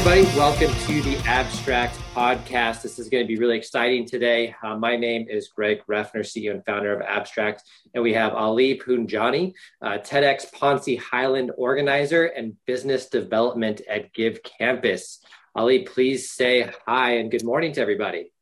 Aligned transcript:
everybody. 0.00 0.38
Welcome 0.38 0.72
to 0.86 1.02
the 1.02 1.16
ABSTRAKT 1.24 1.90
Podcast. 2.14 2.80
This 2.80 2.98
is 2.98 3.10
going 3.10 3.22
to 3.22 3.28
be 3.28 3.38
really 3.38 3.58
exciting 3.58 4.06
today. 4.06 4.54
Uh, 4.62 4.74
my 4.78 4.96
name 4.96 5.26
is 5.28 5.48
Greg 5.48 5.82
Refner, 5.90 6.20
CEO 6.20 6.52
and 6.52 6.64
founder 6.64 6.98
of 6.98 7.06
ABSTRAKT, 7.06 7.58
and 7.92 8.02
we 8.02 8.14
have 8.14 8.32
Ali 8.32 8.78
Punjani, 8.78 9.52
uh, 9.82 9.98
TEDx 9.98 10.50
Poncey 10.52 10.96
Highland 10.96 11.52
organizer 11.58 12.24
and 12.24 12.56
business 12.66 13.10
development 13.10 13.82
at 13.90 14.10
GiveCampus. 14.14 15.18
Ali, 15.54 15.80
please 15.80 16.30
say 16.30 16.72
hi 16.86 17.16
and 17.16 17.30
good 17.30 17.44
morning 17.44 17.74
to 17.74 17.82
everybody. 17.82 18.32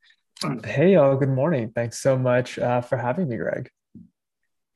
Hey, 0.65 0.95
all. 0.95 1.17
Good 1.17 1.29
morning. 1.29 1.73
Thanks 1.75 1.99
so 1.99 2.17
much 2.17 2.61
uh, 2.61 2.83
for 2.83 2.97
having 2.97 3.29
me, 3.29 3.37
Greg. 3.37 3.69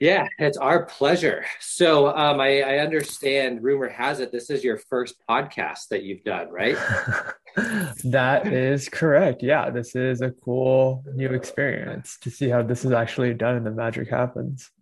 Yeah, 0.03 0.27
it's 0.37 0.59
our 0.59 0.85
pleasure. 0.85 1.45
So 1.61 2.09
um, 2.09 2.41
I, 2.41 2.63
I, 2.63 2.79
understand, 2.79 3.63
rumor 3.63 3.89
has 3.89 4.19
it, 4.19 4.33
this 4.33 4.51
is 4.51 4.65
your 4.65 4.77
first 4.77 5.15
podcast 5.31 5.91
that 5.91 6.03
you've 6.03 6.25
done, 6.25 6.51
right? 6.51 6.75
that 8.03 8.49
is 8.49 8.89
correct. 8.89 9.45
Yeah, 9.45 9.71
this 9.71 9.95
is 9.95 10.21
a 10.21 10.33
cool 10.33 11.05
new 11.15 11.29
experience 11.29 12.19
to 12.23 12.31
see 12.33 12.49
how 12.49 12.63
this 12.63 12.85
is 12.85 12.91
actually 12.91 13.33
done 13.35 13.55
and 13.55 13.65
the 13.65 13.71
magic 13.71 14.11
happens. 14.11 14.73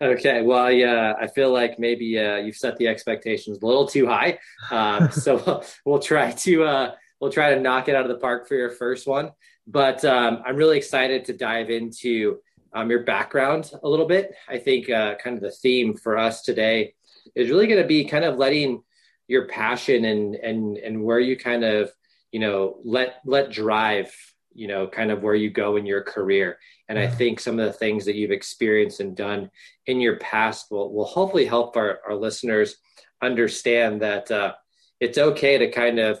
Okay, 0.00 0.40
well, 0.40 0.72
yeah, 0.72 1.12
I 1.20 1.26
feel 1.26 1.52
like 1.52 1.78
maybe 1.78 2.18
uh, 2.18 2.36
you've 2.36 2.56
set 2.56 2.78
the 2.78 2.88
expectations 2.88 3.58
a 3.60 3.66
little 3.66 3.86
too 3.86 4.06
high, 4.06 4.38
um, 4.70 5.10
so 5.12 5.42
we'll, 5.44 5.64
we'll, 5.84 5.98
try 5.98 6.30
to 6.30 6.64
uh, 6.64 6.94
we'll 7.20 7.30
try 7.30 7.54
to 7.54 7.60
knock 7.60 7.90
it 7.90 7.94
out 7.94 8.06
of 8.06 8.08
the 8.08 8.16
park 8.16 8.48
for 8.48 8.54
your 8.54 8.70
first 8.70 9.06
one. 9.06 9.32
But 9.66 10.06
um, 10.06 10.42
I'm 10.46 10.56
really 10.56 10.78
excited 10.78 11.26
to 11.26 11.34
dive 11.34 11.68
into 11.68 12.40
um, 12.72 12.90
your 12.90 13.02
background 13.02 13.70
a 13.82 13.88
little 13.88 14.06
bit. 14.06 14.34
I 14.48 14.58
think 14.58 14.88
uh, 14.90 15.16
kind 15.16 15.36
of 15.36 15.42
the 15.42 15.50
theme 15.50 15.96
for 15.96 16.18
us 16.18 16.42
today 16.42 16.94
is 17.34 17.50
really 17.50 17.66
going 17.66 17.82
to 17.82 17.88
be 17.88 18.04
kind 18.04 18.24
of 18.24 18.36
letting 18.36 18.82
your 19.30 19.46
passion 19.46 20.04
and 20.06 20.34
and 20.34 20.76
and 20.78 21.02
where 21.02 21.20
you 21.20 21.36
kind 21.36 21.64
of 21.64 21.92
you 22.32 22.40
know 22.40 22.78
let 22.84 23.20
let 23.24 23.52
drive 23.52 24.12
you 24.52 24.66
know 24.66 24.88
kind 24.88 25.12
of 25.12 25.22
where 25.22 25.36
you 25.36 25.50
go 25.50 25.76
in 25.76 25.86
your 25.86 26.02
career 26.02 26.58
and 26.88 26.98
i 26.98 27.06
think 27.06 27.38
some 27.38 27.58
of 27.60 27.66
the 27.66 27.72
things 27.72 28.04
that 28.04 28.16
you've 28.16 28.32
experienced 28.32 28.98
and 28.98 29.16
done 29.16 29.48
in 29.86 30.00
your 30.00 30.16
past 30.16 30.66
will, 30.72 30.92
will 30.92 31.04
hopefully 31.04 31.46
help 31.46 31.76
our, 31.76 32.00
our 32.08 32.16
listeners 32.16 32.76
understand 33.22 34.02
that 34.02 34.28
uh, 34.32 34.52
it's 34.98 35.18
okay 35.18 35.58
to 35.58 35.70
kind 35.70 36.00
of 36.00 36.20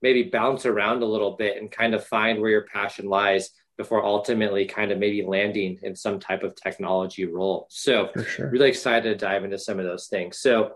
maybe 0.00 0.22
bounce 0.22 0.64
around 0.64 1.02
a 1.02 1.06
little 1.06 1.32
bit 1.32 1.58
and 1.60 1.70
kind 1.70 1.94
of 1.94 2.06
find 2.06 2.40
where 2.40 2.50
your 2.50 2.66
passion 2.72 3.06
lies 3.06 3.50
before 3.76 4.04
ultimately 4.04 4.64
kind 4.64 4.90
of 4.90 4.98
maybe 4.98 5.22
landing 5.22 5.78
in 5.82 5.94
some 5.94 6.18
type 6.18 6.42
of 6.42 6.54
technology 6.54 7.26
role. 7.26 7.66
So 7.70 8.10
sure. 8.28 8.50
really 8.50 8.68
excited 8.68 9.04
to 9.04 9.16
dive 9.16 9.44
into 9.44 9.58
some 9.58 9.78
of 9.78 9.84
those 9.84 10.06
things. 10.06 10.38
So 10.38 10.72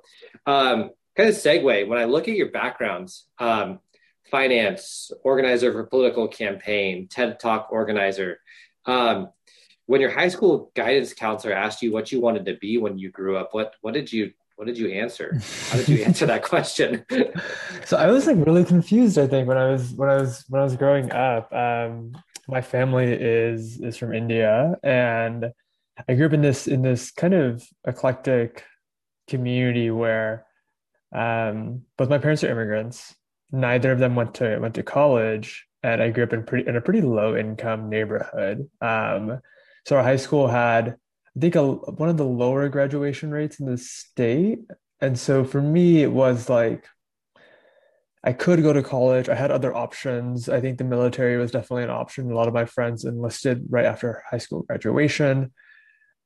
um, 0.46 0.90
kind 1.16 1.28
of 1.28 1.34
segue, 1.34 1.88
when 1.88 1.98
I 1.98 2.04
look 2.04 2.28
at 2.28 2.36
your 2.36 2.50
backgrounds, 2.50 3.26
um, 3.38 3.80
finance, 4.30 5.10
organizer 5.24 5.72
for 5.72 5.84
political 5.84 6.28
campaign, 6.28 7.08
TED 7.08 7.40
Talk 7.40 7.68
organizer, 7.70 8.40
um, 8.86 9.30
when 9.86 10.00
your 10.00 10.10
high 10.10 10.28
school 10.28 10.70
guidance 10.76 11.12
counselor 11.14 11.52
asked 11.52 11.82
you 11.82 11.92
what 11.92 12.12
you 12.12 12.20
wanted 12.20 12.46
to 12.46 12.54
be 12.54 12.78
when 12.78 12.96
you 12.96 13.10
grew 13.10 13.36
up, 13.36 13.48
what, 13.52 13.74
what 13.80 13.94
did 13.94 14.12
you 14.12 14.30
what 14.60 14.66
did 14.66 14.76
you 14.76 14.90
answer? 14.90 15.40
How 15.70 15.78
did 15.78 15.88
you 15.88 16.02
answer 16.04 16.26
that 16.26 16.42
question? 16.42 17.02
so 17.86 17.96
I 17.96 18.08
was 18.08 18.26
like 18.26 18.36
really 18.44 18.62
confused. 18.62 19.16
I 19.16 19.26
think 19.26 19.48
when 19.48 19.56
I 19.56 19.70
was 19.70 19.92
when 19.92 20.10
I 20.10 20.16
was 20.16 20.44
when 20.50 20.60
I 20.60 20.64
was 20.64 20.76
growing 20.76 21.10
up, 21.12 21.50
um, 21.50 22.12
my 22.46 22.60
family 22.60 23.10
is 23.10 23.80
is 23.80 23.96
from 23.96 24.12
India, 24.12 24.76
and 24.82 25.46
I 26.06 26.14
grew 26.14 26.26
up 26.26 26.34
in 26.34 26.42
this 26.42 26.68
in 26.68 26.82
this 26.82 27.10
kind 27.10 27.32
of 27.32 27.66
eclectic 27.86 28.64
community 29.28 29.90
where 29.90 30.44
um, 31.10 31.86
both 31.96 32.10
my 32.10 32.18
parents 32.18 32.44
are 32.44 32.50
immigrants. 32.50 33.14
Neither 33.52 33.92
of 33.92 33.98
them 33.98 34.14
went 34.14 34.34
to 34.34 34.58
went 34.58 34.74
to 34.74 34.82
college, 34.82 35.66
and 35.82 36.02
I 36.02 36.10
grew 36.10 36.24
up 36.24 36.34
in 36.34 36.44
pretty 36.44 36.68
in 36.68 36.76
a 36.76 36.82
pretty 36.82 37.00
low 37.00 37.34
income 37.34 37.88
neighborhood. 37.88 38.68
Um, 38.82 39.40
so 39.86 39.96
our 39.96 40.02
high 40.02 40.16
school 40.16 40.48
had, 40.48 40.96
I 41.40 41.48
think, 41.48 41.54
a, 41.54 41.72
one 41.72 42.10
of 42.10 42.18
the 42.18 42.24
lower 42.26 42.68
graduation 42.68 43.30
rates 43.30 43.60
in 43.60 43.64
the 43.64 43.78
state, 43.78 44.58
and 45.00 45.18
so 45.18 45.42
for 45.42 45.62
me, 45.62 46.02
it 46.02 46.12
was 46.12 46.50
like 46.50 46.86
I 48.22 48.34
could 48.34 48.62
go 48.62 48.74
to 48.74 48.82
college. 48.82 49.30
I 49.30 49.34
had 49.34 49.50
other 49.50 49.74
options. 49.74 50.50
I 50.50 50.60
think 50.60 50.76
the 50.76 50.84
military 50.84 51.38
was 51.38 51.50
definitely 51.50 51.84
an 51.84 51.90
option. 51.90 52.30
A 52.30 52.34
lot 52.34 52.46
of 52.46 52.52
my 52.52 52.66
friends 52.66 53.06
enlisted 53.06 53.64
right 53.70 53.86
after 53.86 54.22
high 54.30 54.36
school 54.36 54.64
graduation, 54.64 55.54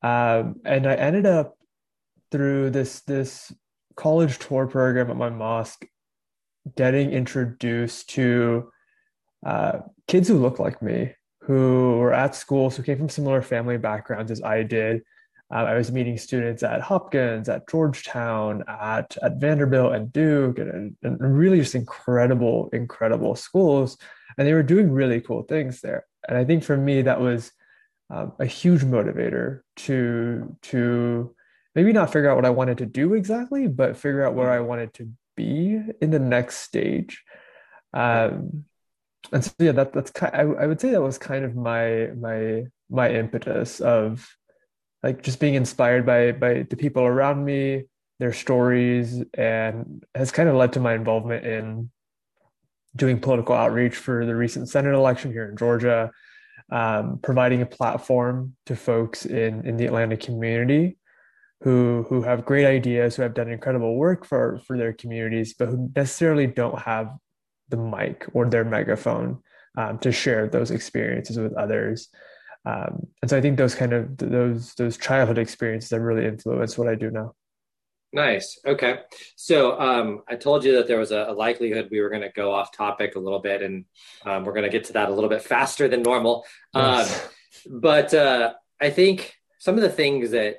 um, 0.03 0.57
and 0.65 0.85
I 0.85 0.97
ended 0.97 1.27
up 1.27 1.57
through 2.33 2.71
this 2.71 3.03
this 3.03 3.53
college 3.95 4.41
tour 4.41 4.67
program 4.67 5.13
at 5.13 5.17
my 5.17 5.31
mosque, 5.31 5.87
getting 6.77 7.13
introduced 7.13 8.11
to 8.11 8.69
uh, 9.47 9.79
kids 10.09 10.27
who 10.27 10.39
look 10.39 10.59
like 10.59 10.83
me, 10.83 11.15
who 11.47 11.99
were 11.99 12.13
at 12.13 12.35
schools, 12.35 12.77
who 12.77 12.83
came 12.83 12.99
from 12.99 13.09
similar 13.09 13.43
family 13.43 13.77
backgrounds 13.77 14.31
as 14.31 14.43
I 14.43 14.63
did, 14.63 15.03
um, 15.51 15.67
I 15.67 15.75
was 15.75 15.93
meeting 15.93 16.17
students 16.17 16.63
at 16.63 16.81
Hopkins, 16.81 17.49
at 17.49 17.69
Georgetown, 17.69 18.65
at, 18.67 19.17
at 19.23 19.37
Vanderbilt 19.37 19.95
and 19.95 20.13
Duke, 20.13 20.59
and, 20.59 20.97
and 21.03 21.39
really 21.39 21.61
just 21.61 21.75
incredible, 21.75 22.71
incredible 22.73 23.37
schools. 23.37 23.99
And 24.37 24.49
they 24.49 24.55
were 24.55 24.63
doing 24.63 24.91
really 24.91 25.21
cool 25.21 25.43
things 25.43 25.81
there. 25.81 26.07
And 26.27 26.39
I 26.39 26.45
think 26.45 26.65
for 26.65 26.77
me, 26.77 27.03
that 27.03 27.21
was 27.21 27.53
um, 28.11 28.33
a 28.39 28.47
huge 28.47 28.83
motivator 28.83 29.61
to, 29.77 30.57
to 30.63 31.35
maybe 31.75 31.93
not 31.93 32.13
figure 32.13 32.31
out 32.31 32.37
what 32.37 32.47
I 32.47 32.51
wanted 32.51 32.79
to 32.79 32.87
do 32.87 33.13
exactly, 33.15 33.69
but 33.69 33.99
figure 33.99 34.27
out 34.27 34.35
where 34.35 34.51
I 34.51 34.61
wanted 34.61 34.95
to 34.95 35.11
be 35.37 35.79
in 36.01 36.11
the 36.11 36.19
next 36.19 36.59
stage. 36.59 37.23
Um, 37.93 38.65
and 39.33 39.45
so 39.45 39.53
yeah, 39.59 39.73
that 39.73 39.93
that's 39.93 40.11
kind. 40.11 40.35
I, 40.35 40.41
I 40.41 40.67
would 40.67 40.81
say 40.81 40.91
that 40.91 41.03
was 41.03 41.19
kind 41.19 41.45
of 41.45 41.55
my 41.57 42.11
my 42.19 42.65
my 42.91 43.11
impetus 43.11 43.81
of 43.81 44.29
like 45.03 45.23
just 45.23 45.41
being 45.41 45.55
inspired 45.55 46.07
by 46.07 46.33
by 46.33 46.67
the 46.69 46.77
people 46.77 47.03
around 47.03 47.45
me 47.45 47.85
their 48.19 48.33
stories 48.33 49.23
and 49.35 50.05
has 50.15 50.31
kind 50.31 50.49
of 50.49 50.55
led 50.55 50.73
to 50.73 50.81
my 50.81 50.95
involvement 50.95 51.45
in 51.45 51.91
doing 52.97 53.19
political 53.19 53.55
outreach 53.55 53.97
for 53.97 54.25
the 54.25 54.35
recent 54.35 54.69
senate 54.69 54.95
election 54.95 55.33
here 55.33 55.49
in 55.49 55.57
georgia 55.57 56.11
um, 56.71 57.19
providing 57.23 57.61
a 57.61 57.67
platform 57.67 58.55
to 58.67 58.77
folks 58.77 59.27
in 59.27 59.67
in 59.67 59.77
the 59.77 59.87
atlanta 59.87 60.17
community 60.17 60.97
who 61.63 62.07
who 62.09 62.23
have 62.23 62.45
great 62.45 62.67
ideas 62.67 63.17
who 63.17 63.23
have 63.23 63.35
done 63.35 63.49
incredible 63.49 63.97
work 63.97 64.25
for 64.25 64.61
for 64.67 64.79
their 64.79 64.93
communities 64.93 65.55
but 65.59 65.69
who 65.69 65.91
necessarily 65.97 66.47
don't 66.47 66.79
have 66.79 67.09
the 67.69 67.77
mic 67.77 68.27
or 68.33 68.47
their 68.47 68.65
megaphone 68.65 69.39
um, 69.77 69.99
to 69.99 70.13
share 70.13 70.49
those 70.49 70.71
experiences 70.71 71.39
with 71.39 71.55
others 71.55 72.09
um, 72.67 73.07
and 73.21 73.31
so 73.31 73.37
I 73.37 73.41
think 73.41 73.59
those 73.59 73.75
kind 73.75 73.93
of 73.93 74.17
those 74.17 74.75
those 74.75 74.97
childhood 74.97 75.39
experiences 75.39 75.91
have 75.91 76.01
really 76.01 76.27
influenced 76.27 76.79
what 76.79 76.89
I 76.89 76.95
do 76.95 77.11
now. 77.11 77.35
Nice. 78.13 78.61
Okay. 78.65 79.01
So 79.35 79.79
um, 79.79 80.23
I 80.29 80.37
told 80.37 80.65
you 80.65 80.77
that 80.77 80.87
there 80.87 81.01
was 81.01 81.11
a, 81.11 81.27
a 81.29 81.35
likelihood 81.35 81.89
we 81.91 82.01
were 82.01 82.09
going 82.09 82.23
to 82.23 82.31
go 82.31 82.53
off 82.53 82.73
topic 82.73 83.17
a 83.17 83.19
little 83.19 83.41
bit, 83.41 83.61
and 83.61 83.85
um, 84.25 84.45
we're 84.45 84.53
going 84.53 84.65
to 84.65 84.71
get 84.71 84.85
to 84.85 84.93
that 84.95 85.09
a 85.09 85.13
little 85.13 85.29
bit 85.29 85.43
faster 85.43 85.89
than 85.89 86.03
normal. 86.03 86.47
Yes. 86.75 87.31
Um, 87.67 87.81
but 87.81 88.15
uh, 88.15 88.55
I 88.81 88.91
think 88.91 89.35
some 89.59 89.75
of 89.75 89.83
the 89.83 89.91
things 89.91 90.31
that 90.31 90.59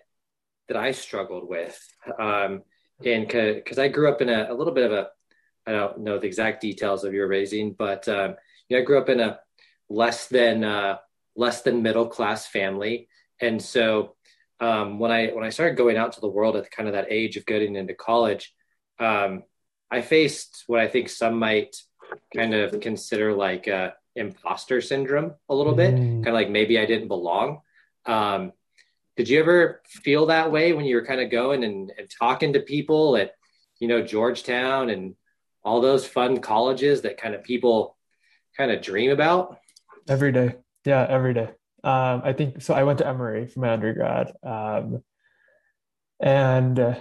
that 0.67 0.77
I 0.77 0.91
struggled 0.91 1.47
with, 1.47 1.79
um, 2.19 2.63
and 3.03 3.27
because 3.27 3.79
I 3.79 3.87
grew 3.87 4.09
up 4.11 4.21
in 4.21 4.29
a, 4.29 4.47
a, 4.49 4.53
little 4.53 4.73
bit 4.73 4.85
of 4.85 4.91
a, 4.91 5.07
I 5.67 5.71
don't 5.71 5.99
know 5.99 6.19
the 6.19 6.27
exact 6.27 6.61
details 6.61 7.03
of 7.03 7.13
your 7.13 7.27
raising, 7.27 7.73
but 7.73 8.07
um, 8.07 8.35
you 8.69 8.77
know, 8.77 8.81
I 8.81 8.85
grew 8.85 8.99
up 8.99 9.09
in 9.09 9.19
a 9.19 9.39
less 9.89 10.27
than 10.27 10.63
uh, 10.63 10.97
less 11.35 11.61
than 11.61 11.81
middle 11.83 12.07
class 12.07 12.47
family. 12.47 13.07
And 13.41 13.61
so 13.61 14.15
um, 14.59 14.99
when 14.99 15.11
I 15.11 15.27
when 15.27 15.43
I 15.43 15.49
started 15.49 15.77
going 15.77 15.97
out 15.97 16.13
to 16.13 16.21
the 16.21 16.27
world 16.27 16.55
at 16.55 16.71
kind 16.71 16.87
of 16.87 16.93
that 16.93 17.11
age 17.11 17.37
of 17.37 17.45
getting 17.45 17.75
into 17.75 17.93
college, 17.93 18.53
um, 18.99 19.43
I 19.91 20.01
faced 20.01 20.63
what 20.67 20.79
I 20.79 20.87
think 20.87 21.09
some 21.09 21.39
might 21.39 21.75
kind 22.35 22.53
of 22.53 22.79
consider 22.79 23.33
like 23.33 23.67
a 23.67 23.93
imposter 24.15 24.81
syndrome 24.81 25.33
a 25.49 25.55
little 25.55 25.75
bit, 25.75 25.93
mm. 25.95 26.23
kind 26.23 26.27
of 26.27 26.33
like 26.33 26.49
maybe 26.49 26.79
I 26.79 26.85
didn't 26.85 27.09
belong. 27.09 27.61
Um, 28.05 28.53
did 29.17 29.29
you 29.29 29.39
ever 29.39 29.81
feel 29.85 30.27
that 30.27 30.51
way 30.51 30.73
when 30.73 30.85
you 30.85 30.95
were 30.95 31.05
kind 31.05 31.21
of 31.21 31.31
going 31.31 31.63
and, 31.63 31.91
and 31.97 32.09
talking 32.19 32.53
to 32.53 32.59
people 32.59 33.17
at 33.17 33.33
you 33.79 33.87
know 33.87 34.01
Georgetown 34.01 34.89
and 34.89 35.15
all 35.65 35.81
those 35.81 36.05
fun 36.05 36.39
colleges 36.39 37.01
that 37.01 37.17
kind 37.17 37.33
of 37.33 37.43
people 37.43 37.97
kind 38.55 38.71
of 38.71 38.81
dream 38.81 39.11
about? 39.11 39.57
Every 40.07 40.31
day. 40.31 40.55
Yeah, 40.85 41.05
every 41.09 41.33
day. 41.33 41.49
Um, 41.83 42.21
I 42.23 42.33
think 42.33 42.61
so. 42.61 42.73
I 42.73 42.83
went 42.83 42.99
to 42.99 43.07
Emory 43.07 43.47
for 43.47 43.59
my 43.59 43.73
undergrad, 43.73 44.31
um, 44.43 45.03
and 46.19 46.79
uh, 46.79 46.95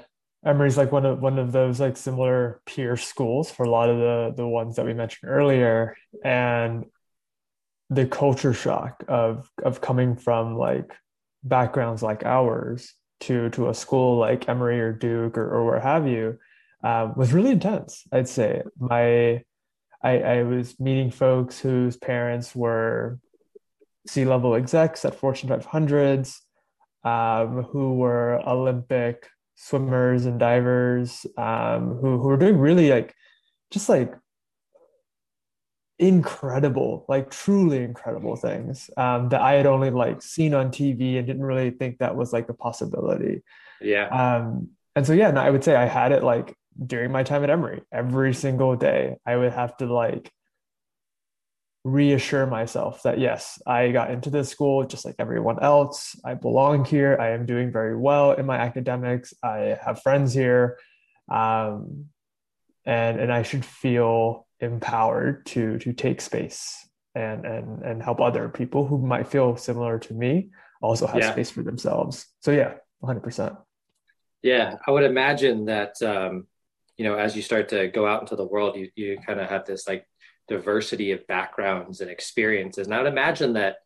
Emory's 0.44 0.76
like 0.76 0.92
one 0.92 1.06
of 1.06 1.20
one 1.20 1.38
of 1.38 1.52
those 1.52 1.80
like 1.80 1.96
similar 1.96 2.60
peer 2.66 2.96
schools 2.96 3.50
for 3.50 3.64
a 3.64 3.70
lot 3.70 3.88
of 3.88 3.98
the 3.98 4.34
the 4.36 4.46
ones 4.46 4.76
that 4.76 4.84
we 4.84 4.92
mentioned 4.92 5.30
earlier, 5.30 5.96
and 6.22 6.86
the 7.90 8.06
culture 8.06 8.52
shock 8.52 9.04
of 9.08 9.50
of 9.62 9.80
coming 9.80 10.16
from 10.16 10.56
like 10.56 10.90
backgrounds 11.42 12.02
like 12.02 12.24
ours 12.24 12.94
to 13.20 13.48
to 13.50 13.68
a 13.68 13.74
school 13.74 14.18
like 14.18 14.48
Emory 14.48 14.80
or 14.80 14.92
Duke 14.92 15.38
or, 15.38 15.48
or 15.48 15.64
where 15.64 15.80
have 15.80 16.06
you 16.06 16.38
um, 16.84 17.14
was 17.16 17.32
really 17.32 17.50
intense. 17.50 18.04
I'd 18.12 18.28
say 18.28 18.62
my 18.78 19.42
I, 20.02 20.18
I 20.18 20.42
was 20.42 20.78
meeting 20.78 21.10
folks 21.10 21.58
whose 21.58 21.96
parents 21.96 22.54
were 22.54 23.18
C-level 24.06 24.54
execs 24.54 25.06
at 25.06 25.14
Fortune 25.14 25.48
500s, 25.48 26.40
um, 27.04 27.62
who 27.62 27.94
were 27.94 28.38
Olympic 28.46 29.30
swimmers 29.54 30.26
and 30.26 30.38
divers, 30.38 31.24
um, 31.38 31.96
who 32.00 32.18
who 32.18 32.28
were 32.28 32.36
doing 32.36 32.58
really 32.58 32.90
like 32.90 33.14
just 33.70 33.88
like 33.88 34.14
incredible, 35.98 37.06
like 37.08 37.30
truly 37.30 37.82
incredible 37.82 38.36
things 38.36 38.90
um, 38.98 39.30
that 39.30 39.40
I 39.40 39.54
had 39.54 39.64
only 39.64 39.90
like 39.90 40.20
seen 40.20 40.52
on 40.52 40.70
TV 40.70 41.16
and 41.16 41.26
didn't 41.26 41.44
really 41.44 41.70
think 41.70 41.98
that 41.98 42.14
was 42.14 42.30
like 42.30 42.50
a 42.50 42.54
possibility. 42.54 43.42
Yeah. 43.80 44.08
Um, 44.08 44.70
and 44.94 45.06
so 45.06 45.14
yeah, 45.14 45.30
no, 45.30 45.40
I 45.40 45.48
would 45.48 45.64
say 45.64 45.74
I 45.74 45.86
had 45.86 46.12
it 46.12 46.22
like 46.22 46.54
during 46.84 47.12
my 47.12 47.22
time 47.22 47.44
at 47.44 47.50
Emory. 47.50 47.82
Every 47.92 48.34
single 48.34 48.76
day, 48.76 49.16
I 49.26 49.36
would 49.36 49.52
have 49.52 49.76
to 49.78 49.86
like 49.86 50.30
reassure 51.84 52.46
myself 52.46 53.02
that 53.02 53.18
yes, 53.18 53.60
I 53.66 53.90
got 53.90 54.10
into 54.10 54.30
this 54.30 54.48
school 54.48 54.86
just 54.86 55.04
like 55.04 55.16
everyone 55.18 55.62
else. 55.62 56.18
I 56.24 56.34
belong 56.34 56.84
here. 56.84 57.16
I 57.20 57.30
am 57.30 57.46
doing 57.46 57.70
very 57.70 57.96
well 57.96 58.32
in 58.32 58.46
my 58.46 58.56
academics. 58.56 59.34
I 59.42 59.78
have 59.84 60.02
friends 60.02 60.32
here. 60.32 60.78
Um, 61.30 62.06
and 62.86 63.18
and 63.18 63.32
I 63.32 63.42
should 63.42 63.64
feel 63.64 64.46
empowered 64.60 65.46
to 65.46 65.78
to 65.78 65.92
take 65.92 66.20
space 66.20 66.86
and 67.14 67.44
and 67.44 67.82
and 67.82 68.02
help 68.02 68.20
other 68.20 68.48
people 68.48 68.86
who 68.86 68.98
might 68.98 69.28
feel 69.28 69.56
similar 69.56 69.98
to 70.00 70.14
me 70.14 70.50
also 70.84 71.06
have 71.06 71.20
yeah. 71.20 71.32
space 71.32 71.50
for 71.50 71.62
themselves. 71.62 72.26
So 72.40 72.50
yeah, 72.50 72.74
100%. 73.02 73.56
Yeah, 74.42 74.76
I 74.86 74.90
would 74.90 75.04
imagine 75.04 75.64
that 75.66 76.00
um, 76.02 76.46
you 76.96 77.04
know 77.04 77.16
as 77.16 77.34
you 77.34 77.42
start 77.42 77.68
to 77.70 77.88
go 77.88 78.06
out 78.06 78.22
into 78.22 78.36
the 78.36 78.46
world, 78.46 78.76
you 78.76 78.90
you 78.94 79.18
kind 79.26 79.40
of 79.40 79.48
have 79.48 79.64
this 79.64 79.86
like 79.88 80.06
diversity 80.48 81.12
of 81.12 81.26
backgrounds 81.26 82.00
and 82.00 82.10
experiences. 82.10 82.86
And 82.86 82.94
I 82.94 82.98
would 82.98 83.10
imagine 83.10 83.54
that 83.54 83.76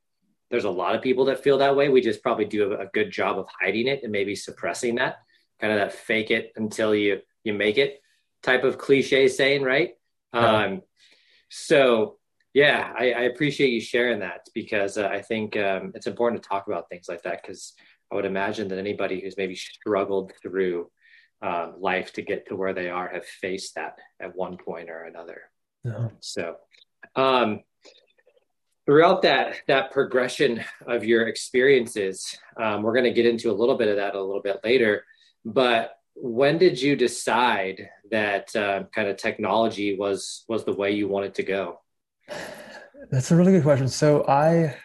there's 0.51 0.65
a 0.65 0.71
lot 0.71 0.95
of 0.95 1.03
people 1.03 1.27
that 1.27 1.43
feel 1.43 1.59
that 1.59 1.77
way. 1.77 1.89
We 1.89 2.01
just 2.01 2.23
probably 2.23 2.47
do 2.47 2.73
a, 2.73 2.87
good 2.87 3.11
job 3.11 3.39
of 3.39 3.47
hiding 3.61 3.87
it 3.87 4.03
and 4.03 4.11
maybe 4.11 4.35
suppressing 4.35 4.97
that 4.97 5.19
kind 5.61 5.73
of 5.73 5.79
that 5.79 5.93
fake 5.93 6.31
it 6.31 6.53
until 6.57 6.95
you 6.95 7.21
you 7.45 7.53
make 7.53 7.79
it 7.79 8.01
type 8.43 8.65
of 8.65 8.79
cliche 8.79 9.29
saying, 9.29 9.63
right? 9.63 9.95
Yeah. 10.33 10.65
Um, 10.65 10.83
so 11.49 12.19
yeah, 12.55 12.93
I, 12.97 13.13
I, 13.13 13.21
appreciate 13.23 13.71
you 13.71 13.81
sharing 13.81 14.21
that 14.21 14.47
because 14.55 14.99
uh, 14.99 15.07
I 15.07 15.23
think 15.23 15.57
um, 15.57 15.93
it's 15.95 16.07
important 16.07 16.43
to 16.43 16.49
talk 16.49 16.67
about 16.67 16.89
things 16.89 17.07
like 17.09 17.23
that 17.23 17.43
because 17.43 17.75
I 18.11 18.15
would 18.15 18.25
imagine 18.25 18.69
that 18.69 18.79
anybody 18.79 19.21
who's 19.21 19.37
maybe 19.37 19.55
struggled 19.55 20.33
through 20.43 20.91
uh, 21.43 21.73
life 21.79 22.13
to 22.15 22.23
get 22.23 22.49
to 22.49 22.57
where 22.57 22.75
they 22.75 22.89
are 22.89 23.09
have 23.09 23.25
faced 23.25 23.75
that 23.75 23.99
at 24.21 24.35
one 24.35 24.57
point 24.57 24.91
or 24.91 25.05
another. 25.05 25.43
Yeah. 25.85 26.09
So, 26.21 26.57
um, 27.15 27.61
throughout 28.87 29.23
that 29.23 29.57
that 29.67 29.93
progression 29.93 30.65
of 30.87 31.05
your 31.05 31.29
experiences, 31.29 32.37
um, 32.57 32.83
we're 32.83 32.95
going 32.95 33.05
to 33.05 33.13
get 33.13 33.27
into 33.27 33.51
a 33.51 33.53
little 33.53 33.77
bit 33.77 33.89
of 33.89 33.97
that 33.97 34.15
a 34.15 34.23
little 34.23 34.43
bit 34.43 34.61
later. 34.65 35.05
But 35.45 35.93
when 36.15 36.59
did 36.59 36.81
you 36.81 36.97
decide 36.97 37.89
that 38.11 38.55
uh, 38.57 38.85
kind 38.95 39.09
of 39.09 39.17
technology 39.17 39.97
was 39.97 40.45
was 40.49 40.65
the 40.65 40.75
way 40.75 40.93
you 40.93 41.09
wanted 41.09 41.35
to 41.35 41.43
go? 41.43 41.81
That's 43.11 43.31
a 43.31 43.37
really 43.37 43.53
good 43.53 43.63
question. 43.63 43.89
So 43.89 44.27
I 44.27 44.77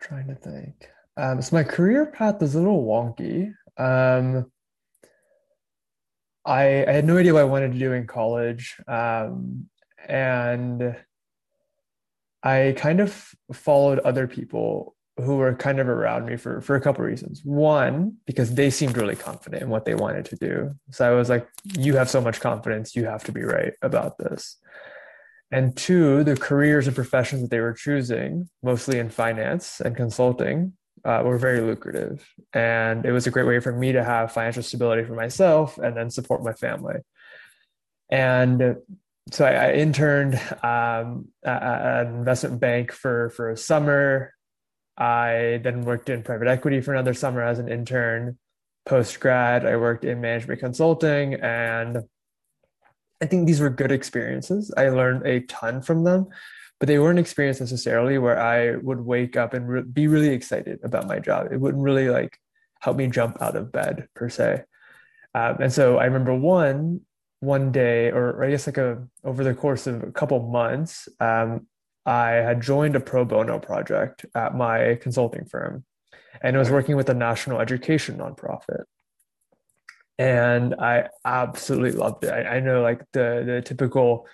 trying 0.00 0.26
to 0.28 0.34
think. 0.34 0.88
Um, 1.16 1.40
so 1.42 1.56
my 1.56 1.62
career 1.62 2.06
path 2.06 2.42
is 2.42 2.54
a 2.54 2.58
little 2.58 2.84
wonky. 2.84 3.52
Um, 3.78 4.50
I, 6.44 6.84
I 6.84 6.92
had 6.92 7.04
no 7.04 7.18
idea 7.18 7.32
what 7.32 7.42
I 7.42 7.44
wanted 7.44 7.72
to 7.72 7.78
do 7.78 7.92
in 7.92 8.06
college. 8.06 8.76
Um, 8.88 9.68
and 10.08 10.96
I 12.42 12.74
kind 12.76 13.00
of 13.00 13.34
followed 13.52 14.00
other 14.00 14.26
people 14.26 14.96
who 15.18 15.36
were 15.36 15.54
kind 15.54 15.78
of 15.78 15.88
around 15.88 16.26
me 16.26 16.36
for, 16.36 16.60
for 16.60 16.74
a 16.74 16.80
couple 16.80 17.04
reasons. 17.04 17.42
One, 17.44 18.16
because 18.26 18.54
they 18.54 18.70
seemed 18.70 18.96
really 18.96 19.14
confident 19.14 19.62
in 19.62 19.68
what 19.68 19.84
they 19.84 19.94
wanted 19.94 20.24
to 20.26 20.36
do. 20.36 20.74
So 20.90 21.08
I 21.08 21.14
was 21.14 21.28
like, 21.28 21.46
you 21.64 21.96
have 21.96 22.10
so 22.10 22.20
much 22.20 22.40
confidence, 22.40 22.96
you 22.96 23.04
have 23.04 23.22
to 23.24 23.32
be 23.32 23.42
right 23.42 23.74
about 23.82 24.18
this. 24.18 24.56
And 25.50 25.76
two, 25.76 26.24
the 26.24 26.34
careers 26.34 26.86
and 26.86 26.96
professions 26.96 27.42
that 27.42 27.50
they 27.50 27.60
were 27.60 27.74
choosing, 27.74 28.48
mostly 28.62 28.98
in 28.98 29.10
finance 29.10 29.80
and 29.80 29.94
consulting, 29.94 30.72
uh, 31.04 31.22
were 31.24 31.38
very 31.38 31.60
lucrative. 31.60 32.26
And 32.52 33.04
it 33.04 33.12
was 33.12 33.26
a 33.26 33.30
great 33.30 33.46
way 33.46 33.60
for 33.60 33.72
me 33.72 33.92
to 33.92 34.04
have 34.04 34.32
financial 34.32 34.62
stability 34.62 35.04
for 35.04 35.14
myself 35.14 35.78
and 35.78 35.96
then 35.96 36.10
support 36.10 36.44
my 36.44 36.52
family. 36.52 36.96
And 38.10 38.76
so 39.30 39.44
I, 39.44 39.52
I 39.52 39.72
interned 39.74 40.34
um, 40.62 41.28
at 41.44 42.06
an 42.06 42.14
investment 42.14 42.60
bank 42.60 42.92
for, 42.92 43.30
for 43.30 43.50
a 43.50 43.56
summer. 43.56 44.34
I 44.96 45.60
then 45.62 45.82
worked 45.82 46.10
in 46.10 46.22
private 46.22 46.48
equity 46.48 46.80
for 46.80 46.92
another 46.92 47.14
summer 47.14 47.42
as 47.42 47.58
an 47.58 47.68
intern. 47.68 48.38
Post 48.84 49.20
grad, 49.20 49.64
I 49.64 49.76
worked 49.76 50.04
in 50.04 50.20
management 50.20 50.60
consulting. 50.60 51.34
And 51.34 51.98
I 53.22 53.26
think 53.26 53.46
these 53.46 53.60
were 53.60 53.70
good 53.70 53.92
experiences. 53.92 54.72
I 54.76 54.88
learned 54.88 55.26
a 55.26 55.40
ton 55.40 55.80
from 55.80 56.04
them 56.04 56.28
but 56.82 56.88
they 56.88 56.98
weren't 56.98 57.20
experience 57.20 57.60
necessarily 57.60 58.18
where 58.18 58.40
I 58.40 58.74
would 58.74 58.98
wake 58.98 59.36
up 59.36 59.54
and 59.54 59.68
re- 59.68 59.82
be 59.82 60.08
really 60.08 60.30
excited 60.30 60.80
about 60.82 61.06
my 61.06 61.20
job. 61.20 61.46
It 61.52 61.60
wouldn't 61.60 61.80
really 61.80 62.08
like 62.08 62.36
help 62.80 62.96
me 62.96 63.06
jump 63.06 63.40
out 63.40 63.54
of 63.54 63.70
bed 63.70 64.08
per 64.16 64.28
se. 64.28 64.64
Um, 65.32 65.58
and 65.60 65.72
so 65.72 65.98
I 65.98 66.06
remember 66.06 66.34
one 66.34 67.02
one 67.38 67.70
day, 67.70 68.10
or 68.10 68.42
I 68.42 68.50
guess 68.50 68.66
like 68.66 68.78
a 68.78 69.06
over 69.22 69.44
the 69.44 69.54
course 69.54 69.86
of 69.86 70.02
a 70.02 70.10
couple 70.10 70.40
months, 70.50 71.08
um, 71.20 71.68
I 72.04 72.30
had 72.30 72.60
joined 72.60 72.96
a 72.96 73.00
pro 73.00 73.24
bono 73.24 73.60
project 73.60 74.26
at 74.34 74.56
my 74.56 74.98
consulting 75.00 75.44
firm, 75.44 75.84
and 76.42 76.56
I 76.56 76.58
was 76.58 76.72
working 76.72 76.96
with 76.96 77.08
a 77.08 77.14
national 77.14 77.60
education 77.60 78.18
nonprofit. 78.18 78.82
And 80.18 80.74
I 80.80 81.10
absolutely 81.24 81.92
loved 81.92 82.24
it. 82.24 82.32
I, 82.32 82.56
I 82.56 82.58
know 82.58 82.82
like 82.82 83.04
the 83.12 83.44
the 83.46 83.62
typical 83.64 84.26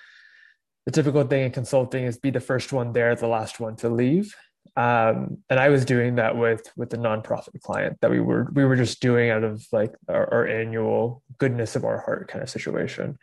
the 0.88 0.92
typical 0.92 1.22
thing 1.22 1.44
in 1.44 1.50
consulting 1.50 2.04
is 2.04 2.16
be 2.16 2.30
the 2.30 2.40
first 2.40 2.72
one 2.72 2.94
there, 2.94 3.14
the 3.14 3.26
last 3.26 3.60
one 3.60 3.76
to 3.76 3.90
leave. 3.90 4.34
Um, 4.74 5.36
and 5.50 5.60
I 5.60 5.68
was 5.68 5.84
doing 5.84 6.14
that 6.14 6.34
with 6.34 6.62
with 6.78 6.88
the 6.88 6.96
nonprofit 6.96 7.60
client 7.60 7.98
that 8.00 8.10
we 8.10 8.20
were 8.20 8.48
we 8.54 8.64
were 8.64 8.74
just 8.74 8.98
doing 9.02 9.28
out 9.28 9.44
of 9.44 9.62
like 9.70 9.94
our, 10.08 10.32
our 10.32 10.46
annual 10.46 11.22
goodness 11.36 11.76
of 11.76 11.84
our 11.84 12.00
heart 12.00 12.28
kind 12.28 12.42
of 12.42 12.48
situation. 12.48 13.18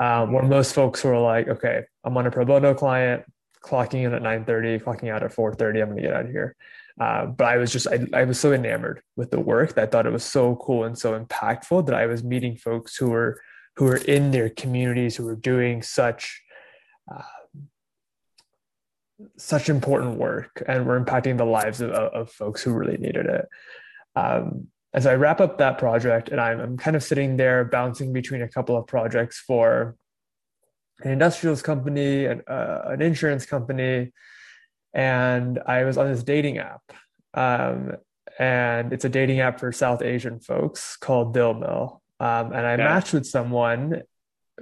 Um, 0.00 0.32
where 0.32 0.42
most 0.42 0.74
folks 0.74 1.04
were 1.04 1.18
like, 1.18 1.48
okay, 1.48 1.82
I'm 2.02 2.16
on 2.16 2.26
a 2.26 2.30
pro 2.30 2.46
bono 2.46 2.72
client, 2.72 3.24
clocking 3.62 4.06
in 4.06 4.14
at 4.14 4.22
9:30, 4.22 4.82
clocking 4.82 5.10
out 5.10 5.22
at 5.22 5.34
4:30. 5.34 5.82
I'm 5.82 5.88
gonna 5.90 6.00
get 6.00 6.14
out 6.14 6.24
of 6.24 6.30
here. 6.30 6.56
Uh, 6.98 7.26
but 7.26 7.44
I 7.44 7.58
was 7.58 7.70
just 7.70 7.88
I, 7.88 8.06
I 8.14 8.24
was 8.24 8.40
so 8.40 8.54
enamored 8.54 9.02
with 9.16 9.30
the 9.30 9.40
work 9.40 9.74
that 9.74 9.82
I 9.82 9.86
thought 9.86 10.06
it 10.06 10.12
was 10.14 10.24
so 10.24 10.56
cool 10.56 10.84
and 10.84 10.96
so 10.96 11.22
impactful 11.22 11.84
that 11.84 11.94
I 11.94 12.06
was 12.06 12.24
meeting 12.24 12.56
folks 12.56 12.96
who 12.96 13.10
were 13.10 13.38
who 13.76 13.84
were 13.84 13.96
in 13.96 14.30
their 14.30 14.48
communities 14.48 15.16
who 15.16 15.26
were 15.26 15.36
doing 15.36 15.82
such 15.82 16.42
uh, 17.10 17.22
such 19.36 19.68
important 19.68 20.18
work 20.18 20.62
and 20.66 20.86
we're 20.86 21.02
impacting 21.02 21.38
the 21.38 21.44
lives 21.44 21.80
of, 21.80 21.90
of 21.90 22.30
folks 22.30 22.62
who 22.62 22.72
really 22.72 22.96
needed 22.96 23.26
it. 23.26 23.46
Um, 24.16 24.68
as 24.94 25.06
I 25.06 25.14
wrap 25.14 25.40
up 25.40 25.58
that 25.58 25.78
project, 25.78 26.28
and 26.28 26.40
I'm, 26.40 26.60
I'm 26.60 26.76
kind 26.76 26.96
of 26.96 27.02
sitting 27.02 27.36
there 27.36 27.64
bouncing 27.64 28.12
between 28.12 28.42
a 28.42 28.48
couple 28.48 28.76
of 28.76 28.86
projects 28.86 29.38
for 29.38 29.96
an 31.02 31.10
industrials 31.10 31.62
company, 31.62 32.26
an, 32.26 32.42
uh, 32.46 32.82
an 32.86 33.00
insurance 33.00 33.46
company, 33.46 34.12
and 34.92 35.58
I 35.66 35.84
was 35.84 35.96
on 35.96 36.12
this 36.12 36.22
dating 36.22 36.58
app. 36.58 36.82
Um, 37.34 37.92
and 38.38 38.92
it's 38.92 39.04
a 39.04 39.08
dating 39.08 39.40
app 39.40 39.60
for 39.60 39.72
South 39.72 40.02
Asian 40.02 40.40
folks 40.40 40.96
called 40.96 41.32
Dil 41.32 41.54
Mil. 41.54 42.02
Um, 42.20 42.52
and 42.52 42.66
I 42.66 42.72
yeah. 42.72 42.76
matched 42.76 43.14
with 43.14 43.26
someone 43.26 44.02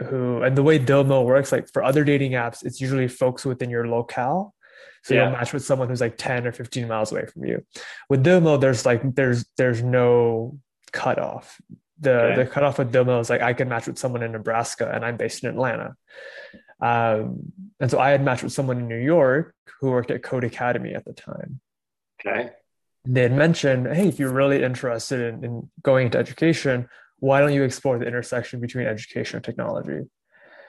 who 0.09 0.43
and 0.43 0.57
the 0.57 0.63
way 0.63 0.79
Dil 0.79 1.05
Mil 1.05 1.25
works, 1.25 1.53
like 1.53 1.69
for 1.73 1.83
other 1.83 2.05
dating 2.05 2.33
apps, 2.33 2.65
it's 2.65 2.81
usually 2.81 3.09
folks 3.09 3.45
within 3.45 3.71
your 3.71 3.87
locale. 3.87 4.55
So 5.03 5.15
yeah. 5.15 5.25
you'll 5.25 5.33
match 5.33 5.53
with 5.53 5.65
someone 5.65 5.89
who's 5.89 6.01
like 6.01 6.19
10 6.19 6.47
or 6.47 6.53
15 6.53 6.87
miles 6.87 7.11
away 7.11 7.27
from 7.27 7.45
you. 7.45 7.65
With 8.09 8.23
Dil 8.23 8.41
Mil, 8.41 8.59
there's 8.59 8.85
like 8.85 9.03
there's 9.15 9.47
there's 9.57 9.83
no 9.83 10.59
cutoff. 10.93 11.61
The 12.01 12.21
okay. 12.21 12.37
the 12.37 12.47
cutoff 12.47 12.79
with 12.79 12.93
Dil 12.93 13.05
Mil 13.05 13.21
is 13.21 13.31
like 13.31 13.43
I 13.43 13.53
can 13.53 13.69
match 13.69 13.87
with 13.87 13.99
someone 13.99 14.23
in 14.23 14.33
Nebraska 14.33 14.91
and 14.93 15.05
I'm 15.05 15.17
based 15.17 15.45
in 15.45 15.51
Atlanta. 15.51 15.97
Um, 16.81 17.53
and 17.79 17.91
so 17.91 17.99
I 17.99 18.11
had 18.11 18.25
matched 18.25 18.43
with 18.43 18.53
someone 18.53 18.79
in 18.79 18.89
New 18.89 18.97
York 18.97 19.55
who 19.81 19.91
worked 19.91 20.11
at 20.11 20.23
Codecademy 20.23 20.95
at 20.95 21.05
the 21.05 21.13
time. 21.13 21.61
Okay. 22.21 22.51
They 23.07 23.23
had 23.23 23.33
mentioned, 23.33 23.87
hey, 23.87 24.09
if 24.09 24.19
you're 24.19 24.33
really 24.33 24.63
interested 24.63 25.21
in, 25.21 25.45
in 25.45 25.71
going 25.83 26.07
into 26.07 26.19
education, 26.19 26.89
why 27.21 27.41
don't 27.41 27.53
you 27.53 27.63
explore 27.63 27.99
the 27.99 28.07
intersection 28.07 28.61
between 28.61 28.87
education 28.87 29.37
and 29.37 29.45
technology? 29.45 30.01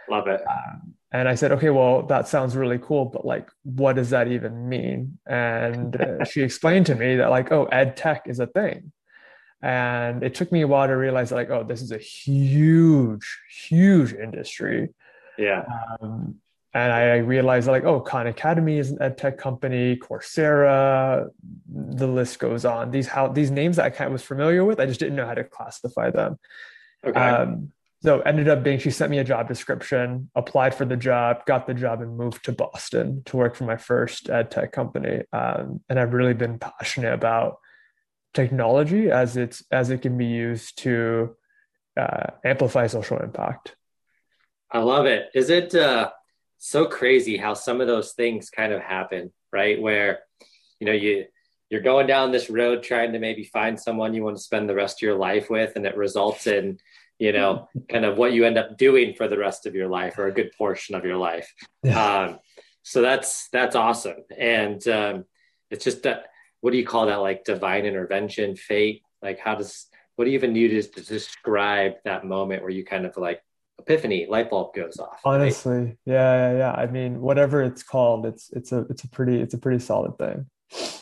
Love 0.10 0.28
it. 0.28 0.42
Um, 0.48 0.94
and 1.14 1.28
I 1.28 1.36
said, 1.36 1.52
okay, 1.54 1.70
well, 1.70 2.04
that 2.04 2.28
sounds 2.28 2.56
really 2.56 2.80
cool, 2.80 3.06
but 3.06 3.26
like, 3.26 3.50
what 3.64 3.96
does 3.96 4.12
that 4.12 4.28
even 4.28 4.70
mean? 4.70 5.20
And 5.26 6.00
uh, 6.00 6.24
she 6.30 6.42
explained 6.42 6.86
to 6.88 6.96
me 6.96 7.18
that, 7.18 7.30
like, 7.30 7.52
oh, 7.52 7.66
ed 7.66 7.98
tech 7.98 8.24
is 8.28 8.40
a 8.40 8.48
thing. 8.48 8.92
And 9.62 10.24
it 10.24 10.34
took 10.34 10.52
me 10.52 10.62
a 10.62 10.68
while 10.68 10.88
to 10.88 10.94
realize, 10.94 11.30
that, 11.30 11.36
like, 11.36 11.50
oh, 11.50 11.64
this 11.64 11.82
is 11.82 11.92
a 11.92 11.98
huge, 11.98 13.40
huge 13.68 14.14
industry 14.14 14.90
Yeah. 15.38 15.64
Um, 16.02 16.36
and 16.74 16.92
I 16.92 17.18
realized 17.18 17.68
like, 17.68 17.84
oh, 17.84 18.00
Khan 18.00 18.28
Academy 18.28 18.78
is 18.78 18.92
an 18.92 19.02
ed 19.02 19.18
tech 19.18 19.38
company, 19.38 19.98
Coursera, 19.98 21.30
the 21.68 22.08
list 22.08 22.40
goes 22.40 22.64
on. 22.64 22.92
These 22.92 23.08
how 23.08 23.28
these 23.28 23.52
names 23.52 23.76
that 23.76 23.86
I 23.86 23.90
kind 23.90 24.08
of 24.08 24.14
was 24.14 24.24
familiar 24.24 24.64
with, 24.64 24.80
I 24.80 24.86
just 24.86 25.00
didn't 25.00 25.18
know 25.18 25.26
how 25.26 25.34
to 25.34 25.44
classify 25.44 26.12
them. 26.12 26.40
Okay. 27.06 27.20
Um, 27.20 27.74
so 28.04 28.22
ended 28.22 28.48
up 28.48 28.64
being 28.64 28.80
she 28.80 28.90
sent 28.90 29.12
me 29.12 29.20
a 29.20 29.24
job 29.24 29.50
description, 29.50 30.30
applied 30.34 30.74
for 30.74 30.86
the 30.86 30.96
job, 30.96 31.46
got 31.46 31.68
the 31.68 31.74
job, 31.74 32.02
and 32.02 32.18
moved 32.18 32.46
to 32.46 32.54
Boston 32.54 33.22
to 33.26 33.38
work 33.38 33.56
for 33.56 33.66
my 33.66 33.78
first 33.78 34.30
ed 34.30 34.50
tech 34.50 34.72
company. 34.72 35.24
Um, 35.34 35.82
and 35.90 36.00
I've 36.00 36.14
really 36.14 36.34
been 36.34 36.58
passionate 36.58 37.14
about 37.14 37.58
technology 38.34 39.12
as 39.12 39.36
it's 39.36 39.62
as 39.72 39.90
it 39.90 40.02
can 40.02 40.18
be 40.18 40.26
used 40.26 40.78
to 40.80 41.36
uh, 41.98 42.28
amplify 42.46 42.88
social 42.88 43.18
impact. 43.18 43.76
I 44.72 44.80
love 44.80 45.06
it. 45.06 45.26
Is 45.36 45.50
it? 45.50 45.76
Uh 45.76 46.12
so 46.64 46.86
crazy 46.86 47.38
how 47.38 47.56
some 47.56 47.82
of 47.82 47.88
those 47.88 48.14
things 48.14 48.52
kind 48.52 48.72
of 48.72 48.82
happen, 48.82 49.34
right? 49.52 49.82
Where, 49.82 50.20
you 50.80 50.86
know, 50.86 50.94
you 50.94 51.26
you're 51.72 51.82
going 51.82 52.06
down 52.06 52.32
this 52.32 52.52
road 52.52 52.84
trying 52.84 53.14
to 53.14 53.20
maybe 53.20 53.46
find 53.46 53.80
someone 53.80 54.14
you 54.14 54.24
want 54.24 54.38
to 54.38 54.44
spend 54.44 54.70
the 54.70 54.76
rest 54.76 55.00
of 55.00 55.02
your 55.02 55.18
life 55.18 55.50
with, 55.50 55.76
and 55.76 55.88
it 55.88 55.98
results 55.98 56.46
in, 56.46 56.78
you 57.18 57.32
know, 57.32 57.68
kind 57.90 58.06
of 58.06 58.16
what 58.16 58.34
you 58.34 58.46
end 58.46 58.60
up 58.60 58.78
doing 58.78 59.16
for 59.16 59.28
the 59.28 59.40
rest 59.40 59.66
of 59.66 59.74
your 59.74 59.88
life 59.88 60.20
or 60.20 60.28
a 60.28 60.34
good 60.34 60.52
portion 60.56 60.94
of 60.94 61.04
your 61.04 61.18
life. 61.18 61.52
Yeah. 61.82 62.20
Um, 62.26 62.40
so 62.84 63.02
that's 63.02 63.50
that's 63.50 63.76
awesome, 63.76 64.24
and 64.38 64.88
um, 64.88 65.26
it's 65.72 65.84
just 65.84 66.04
that. 66.04 66.28
What 66.60 66.72
do 66.72 66.78
you 66.78 66.86
call 66.86 67.08
that? 67.08 67.16
Like 67.16 67.44
divine 67.44 67.88
intervention, 67.88 68.56
fate? 68.56 69.02
Like 69.24 69.40
how 69.40 69.56
does 69.56 69.88
what 70.16 70.26
do 70.26 70.32
you 70.32 70.38
even 70.38 70.56
use 70.56 70.90
to 70.90 71.02
describe 71.02 71.94
that 72.06 72.24
moment 72.24 72.62
where 72.62 72.70
you 72.70 72.86
kind 72.86 73.08
of 73.08 73.18
like 73.18 73.42
epiphany 73.82 74.28
light 74.30 74.50
bulb 74.50 74.74
goes 74.74 74.98
off 75.00 75.20
honestly 75.26 75.78
right? 75.78 75.98
yeah, 76.06 76.52
yeah 76.52 76.58
yeah. 76.58 76.72
I 76.72 76.88
mean 76.88 77.22
whatever 77.22 77.62
it's 77.62 77.84
called 77.84 78.26
it's 78.26 78.50
it's 78.52 78.72
a 78.72 78.86
it's 78.90 79.04
a 79.04 79.10
pretty 79.10 79.42
it's 79.42 79.54
a 79.54 79.58
pretty 79.58 79.80
solid 79.80 80.18
thing. 80.18 80.46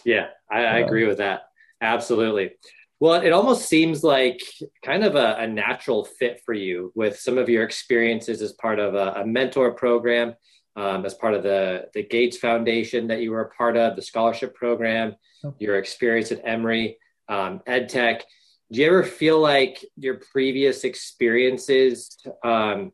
Yeah 0.04 0.28
i, 0.52 0.60
I 0.64 0.78
agree 0.80 1.06
with 1.06 1.18
that. 1.18 1.44
Absolutely. 1.82 2.52
Well 3.00 3.22
it 3.22 3.32
almost 3.32 3.68
seems 3.68 4.04
like 4.04 4.42
kind 4.84 5.04
of 5.04 5.16
a, 5.16 5.36
a, 5.40 5.48
natural 5.48 6.06
fit 6.06 6.42
for 6.46 6.54
you 6.54 6.92
with 6.96 7.18
some 7.20 7.38
of 7.38 7.48
your 7.48 7.64
experiences 7.64 8.42
as 8.42 8.54
part 8.54 8.80
of 8.80 8.96
a, 8.96 9.22
a 9.22 9.26
mentor 9.26 9.72
program 9.74 10.36
um, 10.76 11.06
as 11.06 11.14
part 11.14 11.34
of 11.34 11.44
the 11.44 11.86
the 11.94 12.04
gates 12.04 12.38
foundation 12.38 13.08
that 13.08 13.22
you 13.22 13.32
were 13.32 13.42
a 13.42 13.50
part 13.52 13.78
of 13.78 13.96
the 13.96 14.02
scholarship 14.02 14.56
program 14.56 15.16
your 15.60 15.78
experience 15.78 16.32
at 16.32 16.42
emory 16.44 16.98
um, 17.30 17.62
ed 17.68 17.88
tech 17.90 18.26
do 18.72 18.82
you 18.82 18.88
ever 18.88 19.04
feel 19.04 19.40
like 19.40 19.84
your 19.96 20.20
previous 20.32 20.84
experiences 20.84 22.18
um, 22.44 22.92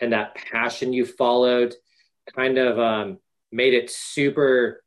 and 0.00 0.12
that 0.12 0.34
passion 0.34 0.92
you 0.92 1.06
followed 1.06 1.74
kind 2.34 2.58
of 2.58 2.78
um, 2.78 3.18
made 3.50 3.74
it 3.74 3.90
super 3.90 4.82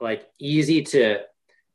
like 0.00 0.28
easy 0.38 0.82
to 0.82 1.20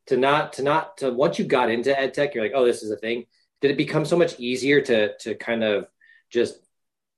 to 0.07 0.17
not 0.17 0.53
to 0.53 0.63
not 0.63 0.97
to 0.97 1.11
once 1.11 1.37
you 1.37 1.45
got 1.45 1.69
into 1.69 1.97
ed 1.97 2.13
tech 2.13 2.33
you're 2.33 2.43
like 2.43 2.53
oh 2.55 2.65
this 2.65 2.83
is 2.83 2.91
a 2.91 2.97
thing. 2.97 3.25
Did 3.59 3.71
it 3.71 3.77
become 3.77 4.05
so 4.05 4.17
much 4.17 4.39
easier 4.39 4.81
to 4.81 5.17
to 5.19 5.35
kind 5.35 5.63
of 5.63 5.87
just 6.29 6.59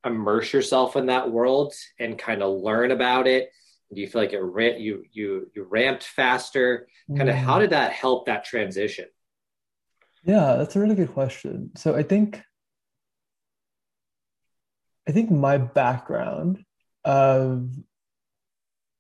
immerse 0.06 0.54
yourself 0.54 0.96
in 0.96 1.08
that 1.08 1.30
world 1.30 1.74
and 2.00 2.18
kind 2.18 2.42
of 2.42 2.62
learn 2.62 2.92
about 2.92 3.28
it? 3.28 3.52
Do 3.94 4.00
you 4.00 4.08
feel 4.08 4.22
like 4.22 4.34
it 4.34 4.80
you 4.80 5.04
you 5.12 5.52
you 5.54 5.64
ramped 5.64 6.04
faster? 6.04 6.88
Kind 7.16 7.30
of 7.30 7.36
how 7.36 7.60
did 7.60 7.72
that 7.72 7.92
help 7.92 8.28
that 8.28 8.46
transition 8.46 9.08
yeah, 10.24 10.56
that's 10.58 10.76
a 10.76 10.80
really 10.80 10.96
good 10.96 11.14
question. 11.14 11.72
So 11.76 11.96
I 11.96 12.04
think 12.04 12.42
I 15.08 15.12
think 15.12 15.32
my 15.32 15.58
background 15.58 16.64
of 17.04 17.70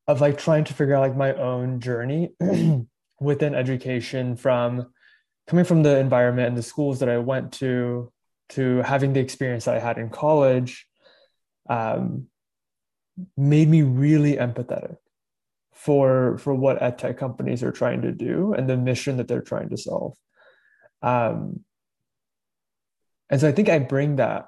of 0.07 0.21
like 0.21 0.39
trying 0.39 0.63
to 0.63 0.73
figure 0.73 0.95
out 0.95 1.01
like 1.01 1.15
my 1.15 1.33
own 1.33 1.79
journey 1.79 2.33
within 3.19 3.53
education 3.53 4.35
from 4.35 4.87
coming 5.47 5.65
from 5.65 5.83
the 5.83 5.99
environment 5.99 6.47
and 6.47 6.57
the 6.57 6.63
schools 6.63 6.99
that 6.99 7.09
I 7.09 7.19
went 7.19 7.53
to 7.53 8.11
to 8.49 8.77
having 8.77 9.13
the 9.13 9.19
experience 9.19 9.65
that 9.65 9.75
I 9.75 9.79
had 9.79 9.99
in 9.99 10.09
college 10.09 10.87
um, 11.69 12.27
made 13.37 13.67
me 13.67 13.83
really 13.83 14.35
empathetic 14.37 14.95
for 15.73 16.37
for 16.39 16.53
what 16.53 16.81
ed 16.81 16.97
tech 16.97 17.17
companies 17.17 17.63
are 17.63 17.71
trying 17.71 18.01
to 18.01 18.11
do 18.11 18.53
and 18.53 18.69
the 18.69 18.77
mission 18.77 19.17
that 19.17 19.27
they're 19.27 19.41
trying 19.41 19.69
to 19.69 19.77
solve. 19.77 20.17
Um, 21.01 21.61
and 23.29 23.39
so 23.39 23.47
I 23.47 23.51
think 23.51 23.69
I 23.69 23.79
bring 23.79 24.17
that 24.17 24.47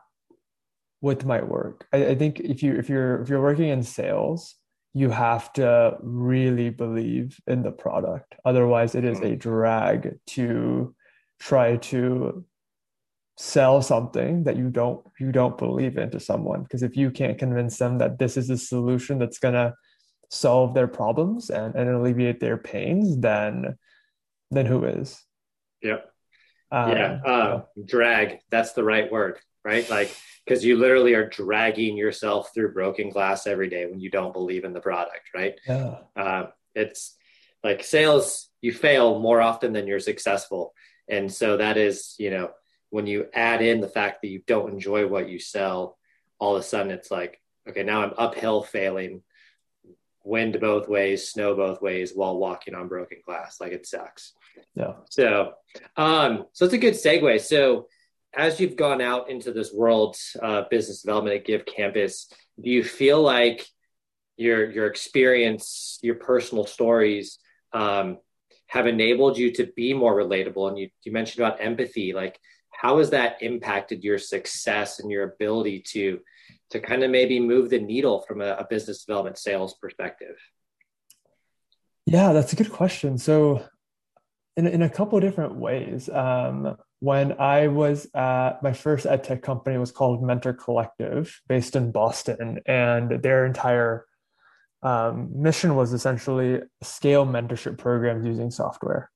with 1.01 1.25
my 1.25 1.41
work. 1.41 1.88
I, 1.93 2.08
I 2.08 2.15
think 2.15 2.39
if 2.39 2.63
you 2.63 2.75
if 2.75 2.89
you're 2.89 3.22
if 3.22 3.29
you're 3.29 3.41
working 3.41 3.70
in 3.70 3.84
sales, 3.84 4.55
you 4.93 5.10
have 5.10 5.51
to 5.53 5.98
really 6.01 6.70
believe 6.70 7.39
in 7.48 7.63
the 7.63 7.72
product. 7.72 8.36
Otherwise, 8.46 8.96
it 8.96 9.05
is 9.05 9.20
a 9.22 9.36
drag 9.36 10.20
to 10.27 10.96
try 11.39 11.77
to 11.77 12.46
sell 13.38 13.81
something 13.81 14.43
that 14.43 14.55
you 14.55 14.70
don't 14.70 15.03
you 15.20 15.31
don't 15.31 15.58
believe 15.58 15.98
in 15.98 16.12
to 16.12 16.20
someone 16.20 16.62
because 16.62 16.84
if 16.84 16.96
you 16.96 17.10
can't 17.10 17.39
convince 17.39 17.77
them 17.77 17.98
that 17.98 18.20
this 18.20 18.38
is 18.38 18.51
a 18.51 18.58
solution 18.58 19.17
that's 19.17 19.39
going 19.39 19.55
to 19.55 19.74
solve 20.29 20.75
their 20.75 20.88
problems 20.88 21.50
and, 21.50 21.74
and 21.74 21.89
alleviate 21.89 22.39
their 22.39 22.58
pains 22.58 23.17
then 23.17 23.75
then 24.51 24.67
who 24.67 24.84
is 24.84 25.24
yeah 25.81 25.98
um, 26.71 26.91
yeah, 26.91 27.19
uh, 27.25 27.61
drag. 27.85 28.39
That's 28.49 28.73
the 28.73 28.83
right 28.83 29.11
word, 29.11 29.39
right? 29.63 29.89
Like, 29.89 30.15
because 30.45 30.65
you 30.65 30.77
literally 30.77 31.13
are 31.13 31.29
dragging 31.29 31.97
yourself 31.97 32.53
through 32.53 32.73
broken 32.73 33.09
glass 33.09 33.45
every 33.45 33.69
day 33.69 33.85
when 33.85 33.99
you 33.99 34.09
don't 34.09 34.33
believe 34.33 34.63
in 34.63 34.73
the 34.73 34.81
product, 34.81 35.29
right? 35.35 35.59
Yeah. 35.67 35.97
Uh, 36.15 36.47
it's 36.73 37.15
like 37.63 37.83
sales, 37.83 38.49
you 38.61 38.73
fail 38.73 39.19
more 39.19 39.41
often 39.41 39.73
than 39.73 39.87
you're 39.87 39.99
successful. 39.99 40.73
And 41.07 41.31
so 41.31 41.57
that 41.57 41.77
is, 41.77 42.15
you 42.17 42.31
know, 42.31 42.51
when 42.89 43.07
you 43.07 43.27
add 43.33 43.61
in 43.61 43.81
the 43.81 43.87
fact 43.87 44.21
that 44.21 44.29
you 44.29 44.41
don't 44.47 44.71
enjoy 44.71 45.07
what 45.07 45.29
you 45.29 45.39
sell, 45.39 45.97
all 46.39 46.55
of 46.55 46.61
a 46.61 46.63
sudden 46.63 46.91
it's 46.91 47.11
like, 47.11 47.39
okay, 47.69 47.83
now 47.83 48.01
I'm 48.03 48.13
uphill 48.17 48.63
failing, 48.63 49.21
wind 50.23 50.59
both 50.59 50.87
ways, 50.87 51.29
snow 51.29 51.55
both 51.55 51.81
ways 51.81 52.13
while 52.13 52.37
walking 52.37 52.75
on 52.75 52.87
broken 52.87 53.19
glass. 53.25 53.59
Like 53.61 53.73
it 53.73 53.85
sucks. 53.85 54.33
Yeah. 54.75 54.93
So, 55.10 55.53
um, 55.98 56.46
so 56.53 56.65
it's 56.65 56.74
a 56.74 56.77
good 56.77 56.93
segue. 56.93 57.41
So, 57.41 57.88
as 58.34 58.60
you've 58.60 58.77
gone 58.77 59.01
out 59.01 59.29
into 59.29 59.51
this 59.51 59.74
world, 59.74 60.15
uh, 60.41 60.63
business 60.70 61.01
development 61.01 61.36
at 61.36 61.46
GiveCampus, 61.46 62.27
do 62.62 62.70
you 62.70 62.84
feel 62.84 63.22
like 63.22 63.65
your 64.38 64.72
your 64.72 64.88
experience, 64.88 66.00
your 66.01 66.15
personal 66.15 66.65
stories, 66.65 67.39
um, 67.74 68.17
have 68.67 68.88
enabled 68.88 69.38
you 69.38 69.51
to 69.53 69.70
be 69.75 69.93
more 69.93 70.15
relatable? 70.15 70.70
And 70.70 70.77
you 70.77 70.89
you 71.03 71.12
mentioned 71.12 71.46
about 71.46 71.62
empathy. 71.62 72.13
Like, 72.13 72.39
how 72.72 73.00
has 73.00 73.10
that 73.10 73.41
impacted 73.41 74.03
your 74.03 74.17
success 74.17 75.00
and 75.00 75.12
your 75.12 75.24
ability 75.24 75.84
to 75.89 76.20
to 76.72 76.79
kind 76.79 77.03
of 77.03 77.12
maybe 77.12 77.39
move 77.39 77.70
the 77.70 77.79
needle 77.79 78.22
from 78.22 78.41
a, 78.41 78.51
a 78.51 78.67
business 78.70 79.03
development 79.03 79.38
sales 79.38 79.75
perspective? 79.75 80.38
Yeah, 82.05 82.34
that's 82.34 82.53
a 82.53 82.55
good 82.55 82.72
question. 82.72 83.17
So 83.17 83.63
in, 84.58 84.67
in 84.67 84.81
a 84.81 84.89
couple 84.89 85.17
of 85.17 85.24
different 85.24 85.55
ways. 85.55 86.10
Um, 86.10 86.77
when 87.00 87.39
I 87.39 87.67
was 87.67 88.08
at 88.13 88.62
my 88.62 88.74
first 88.74 89.05
ed 89.05 89.24
tech 89.24 89.41
company 89.41 89.77
was 89.77 89.91
called 89.91 90.24
Mentor 90.24 90.53
Collective, 90.53 91.41
based 91.48 91.75
in 91.75 91.91
Boston, 91.91 92.60
and 92.65 93.22
their 93.24 93.46
entire 93.46 94.05
um, 94.84 95.29
mission 95.34 95.75
was 95.75 95.93
essentially 95.93 96.62
scale 96.84 97.25
mentorship 97.25 97.77
programs 97.77 98.25
using 98.25 98.51
software. 98.51 99.10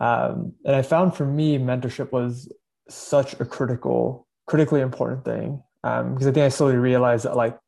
Um, 0.00 0.54
and 0.64 0.74
I 0.74 0.82
found 0.82 1.14
for 1.14 1.26
me, 1.26 1.58
mentorship 1.58 2.12
was 2.12 2.50
such 2.88 3.38
a 3.40 3.44
critical, 3.44 4.26
critically 4.46 4.80
important 4.80 5.24
thing 5.24 5.62
because 5.82 6.00
um, 6.00 6.16
I 6.18 6.32
think 6.32 6.38
I 6.38 6.48
slowly 6.48 6.76
realized 6.76 7.24
that 7.24 7.36
like 7.36 7.58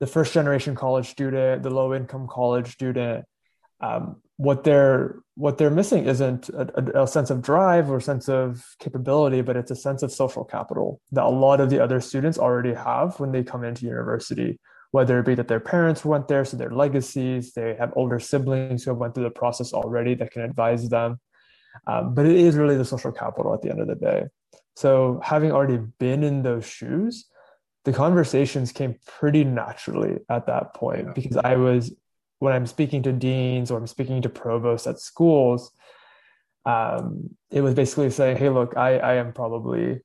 the 0.00 0.06
first 0.06 0.32
generation 0.32 0.74
college 0.74 1.10
student, 1.10 1.62
the 1.62 1.70
low 1.70 1.94
income 1.94 2.26
college 2.28 2.72
student, 2.72 3.24
um, 3.80 4.22
what 4.42 4.64
they're 4.64 5.16
what 5.36 5.56
they're 5.56 5.70
missing 5.70 6.04
isn't 6.04 6.48
a, 6.50 7.02
a, 7.02 7.06
sense 7.06 7.30
of 7.30 7.40
drive 7.40 7.90
or 7.90 8.00
sense 8.00 8.28
of 8.28 8.62
capability, 8.80 9.40
but 9.40 9.56
it's 9.56 9.70
a 9.70 9.76
sense 9.76 10.02
of 10.02 10.12
social 10.12 10.44
capital 10.44 11.00
that 11.12 11.24
a 11.24 11.28
lot 11.28 11.58
of 11.58 11.70
the 11.70 11.82
other 11.82 12.00
students 12.00 12.38
already 12.38 12.74
have 12.74 13.18
when 13.18 13.32
they 13.32 13.42
come 13.42 13.64
into 13.64 13.86
university. 13.86 14.58
Whether 14.90 15.20
it 15.20 15.26
be 15.26 15.34
that 15.36 15.48
their 15.48 15.60
parents 15.60 16.04
went 16.04 16.28
there, 16.28 16.44
so 16.44 16.58
their 16.58 16.70
legacies, 16.70 17.54
they 17.54 17.74
have 17.78 17.94
older 17.96 18.18
siblings 18.18 18.84
who 18.84 18.90
have 18.90 18.98
went 18.98 19.14
through 19.14 19.24
the 19.24 19.30
process 19.30 19.72
already 19.72 20.14
that 20.16 20.32
can 20.32 20.42
advise 20.42 20.86
them. 20.90 21.18
Um, 21.86 22.14
but 22.14 22.26
it 22.26 22.36
is 22.36 22.56
really 22.56 22.76
the 22.76 22.84
social 22.84 23.12
capital 23.12 23.54
at 23.54 23.62
the 23.62 23.70
end 23.70 23.80
of 23.80 23.86
the 23.86 23.94
day. 23.94 24.24
So 24.76 25.18
having 25.24 25.50
already 25.50 25.78
been 25.98 26.22
in 26.22 26.42
those 26.42 26.66
shoes, 26.66 27.26
the 27.84 27.92
conversations 27.92 28.70
came 28.70 28.96
pretty 29.06 29.44
naturally 29.44 30.18
at 30.28 30.46
that 30.46 30.74
point 30.74 31.14
because 31.14 31.38
I 31.38 31.56
was 31.56 31.94
when 32.42 32.52
I'm 32.52 32.66
speaking 32.66 33.04
to 33.04 33.12
deans 33.12 33.70
or 33.70 33.78
I'm 33.78 33.86
speaking 33.86 34.20
to 34.22 34.28
provosts 34.28 34.88
at 34.88 34.98
schools, 34.98 35.70
um, 36.66 37.36
it 37.52 37.60
was 37.60 37.74
basically 37.74 38.10
saying, 38.10 38.36
"Hey, 38.36 38.48
look, 38.48 38.76
I, 38.76 38.98
I 38.98 39.14
am 39.14 39.32
probably 39.32 40.00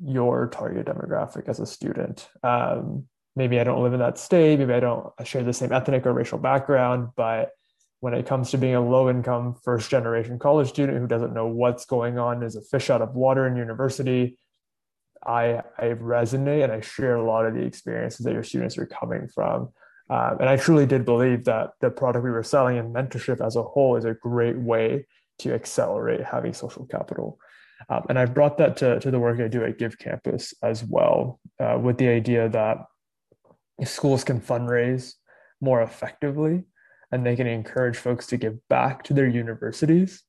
your 0.00 0.46
target 0.46 0.86
demographic 0.86 1.48
as 1.48 1.58
a 1.58 1.66
student. 1.66 2.28
Um, 2.44 3.08
maybe 3.34 3.58
I 3.58 3.64
don't 3.64 3.82
live 3.82 3.92
in 3.92 3.98
that 3.98 4.18
state, 4.18 4.60
maybe 4.60 4.72
I 4.72 4.78
don't 4.78 5.12
share 5.24 5.42
the 5.42 5.52
same 5.52 5.72
ethnic 5.72 6.06
or 6.06 6.12
racial 6.12 6.38
background, 6.38 7.08
but 7.16 7.50
when 7.98 8.14
it 8.14 8.24
comes 8.24 8.52
to 8.52 8.58
being 8.58 8.76
a 8.76 8.80
low 8.80 9.10
income 9.10 9.56
first 9.64 9.90
generation 9.90 10.38
college 10.38 10.68
student 10.68 10.98
who 10.98 11.08
doesn't 11.08 11.34
know 11.34 11.48
what's 11.48 11.86
going 11.86 12.20
on 12.20 12.44
as 12.44 12.54
a 12.54 12.62
fish 12.62 12.88
out 12.88 13.02
of 13.02 13.16
water 13.16 13.48
in 13.48 13.56
university, 13.56 14.38
I, 15.26 15.62
I 15.76 15.86
resonate 15.86 16.62
and 16.62 16.72
I 16.72 16.82
share 16.82 17.16
a 17.16 17.24
lot 17.24 17.46
of 17.46 17.54
the 17.54 17.62
experiences 17.62 18.24
that 18.24 18.32
your 18.32 18.44
students 18.44 18.78
are 18.78 18.86
coming 18.86 19.26
from. 19.26 19.70
Um, 20.10 20.36
and 20.40 20.48
I 20.48 20.56
truly 20.56 20.86
did 20.86 21.04
believe 21.04 21.44
that 21.44 21.70
the 21.80 21.90
product 21.90 22.24
we 22.24 22.30
were 22.30 22.42
selling 22.42 22.78
and 22.78 22.94
mentorship 22.94 23.44
as 23.44 23.56
a 23.56 23.62
whole 23.62 23.96
is 23.96 24.04
a 24.04 24.14
great 24.14 24.58
way 24.58 25.06
to 25.38 25.54
accelerate 25.54 26.22
having 26.22 26.52
social 26.52 26.86
capital. 26.86 27.38
Um, 27.88 28.04
and 28.08 28.18
I've 28.18 28.34
brought 28.34 28.58
that 28.58 28.76
to, 28.78 29.00
to 29.00 29.10
the 29.10 29.18
work 29.18 29.40
I 29.40 29.48
do 29.48 29.64
at 29.64 29.78
GiveCampus 29.78 30.54
as 30.62 30.84
well, 30.84 31.40
uh, 31.58 31.78
with 31.80 31.98
the 31.98 32.08
idea 32.08 32.48
that 32.50 32.78
schools 33.84 34.24
can 34.24 34.40
fundraise 34.40 35.14
more 35.60 35.82
effectively 35.82 36.64
and 37.10 37.24
they 37.24 37.36
can 37.36 37.46
encourage 37.46 37.96
folks 37.96 38.26
to 38.28 38.36
give 38.36 38.56
back 38.68 39.02
to 39.04 39.14
their 39.14 39.26
universities, 39.26 40.22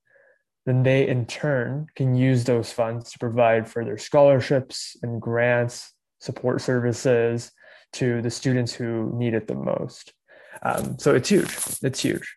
then 0.65 0.84
they 0.84 1.08
in 1.08 1.25
turn 1.25 1.88
can 1.96 2.15
use 2.15 2.44
those 2.44 2.72
funds 2.72 3.12
to 3.12 3.20
provide 3.20 3.67
further 3.67 3.98
scholarships 3.98 4.96
and 5.03 5.22
grants, 5.22 5.94
support 6.20 6.62
services 6.62 7.51
to 7.95 8.21
the 8.21 8.31
students 8.31 8.73
who 8.73 9.11
need 9.15 9.33
it 9.33 9.47
the 9.47 9.55
most. 9.55 10.13
Um, 10.61 10.97
so 10.99 11.15
it's 11.15 11.29
huge. 11.29 11.55
It's 11.81 12.01
huge. 12.01 12.35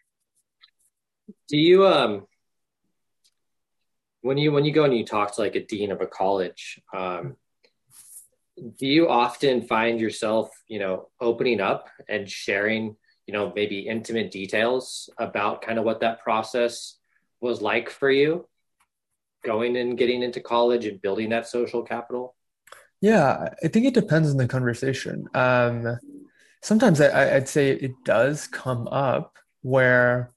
Do 1.48 1.56
you 1.56 1.86
um 1.86 2.26
when 4.22 4.38
you 4.38 4.52
when 4.52 4.64
you 4.64 4.72
go 4.72 4.84
and 4.84 4.96
you 4.96 5.04
talk 5.04 5.34
to 5.34 5.40
like 5.40 5.54
a 5.54 5.64
dean 5.64 5.92
of 5.92 6.00
a 6.00 6.06
college, 6.06 6.80
um, 6.94 7.36
do 8.78 8.86
you 8.86 9.08
often 9.08 9.62
find 9.62 10.00
yourself, 10.00 10.50
you 10.66 10.78
know, 10.78 11.08
opening 11.20 11.60
up 11.60 11.88
and 12.08 12.28
sharing, 12.28 12.96
you 13.26 13.32
know, 13.32 13.52
maybe 13.54 13.80
intimate 13.80 14.30
details 14.30 15.08
about 15.18 15.62
kind 15.62 15.78
of 15.78 15.84
what 15.84 16.00
that 16.00 16.20
process 16.20 16.96
was 17.40 17.62
like 17.62 17.88
for 17.88 18.10
you 18.10 18.48
going 19.44 19.76
and 19.76 19.96
getting 19.96 20.22
into 20.22 20.40
college 20.40 20.84
and 20.84 21.00
building 21.00 21.30
that 21.30 21.46
social 21.46 21.82
capital? 21.82 22.34
Yeah, 23.00 23.50
I 23.62 23.68
think 23.68 23.86
it 23.86 23.94
depends 23.94 24.30
on 24.30 24.36
the 24.36 24.48
conversation. 24.48 25.28
Um, 25.34 25.98
sometimes 26.62 27.00
I, 27.00 27.36
I'd 27.36 27.48
say 27.48 27.70
it 27.70 27.92
does 28.04 28.48
come 28.48 28.88
up 28.88 29.36
where, 29.62 30.32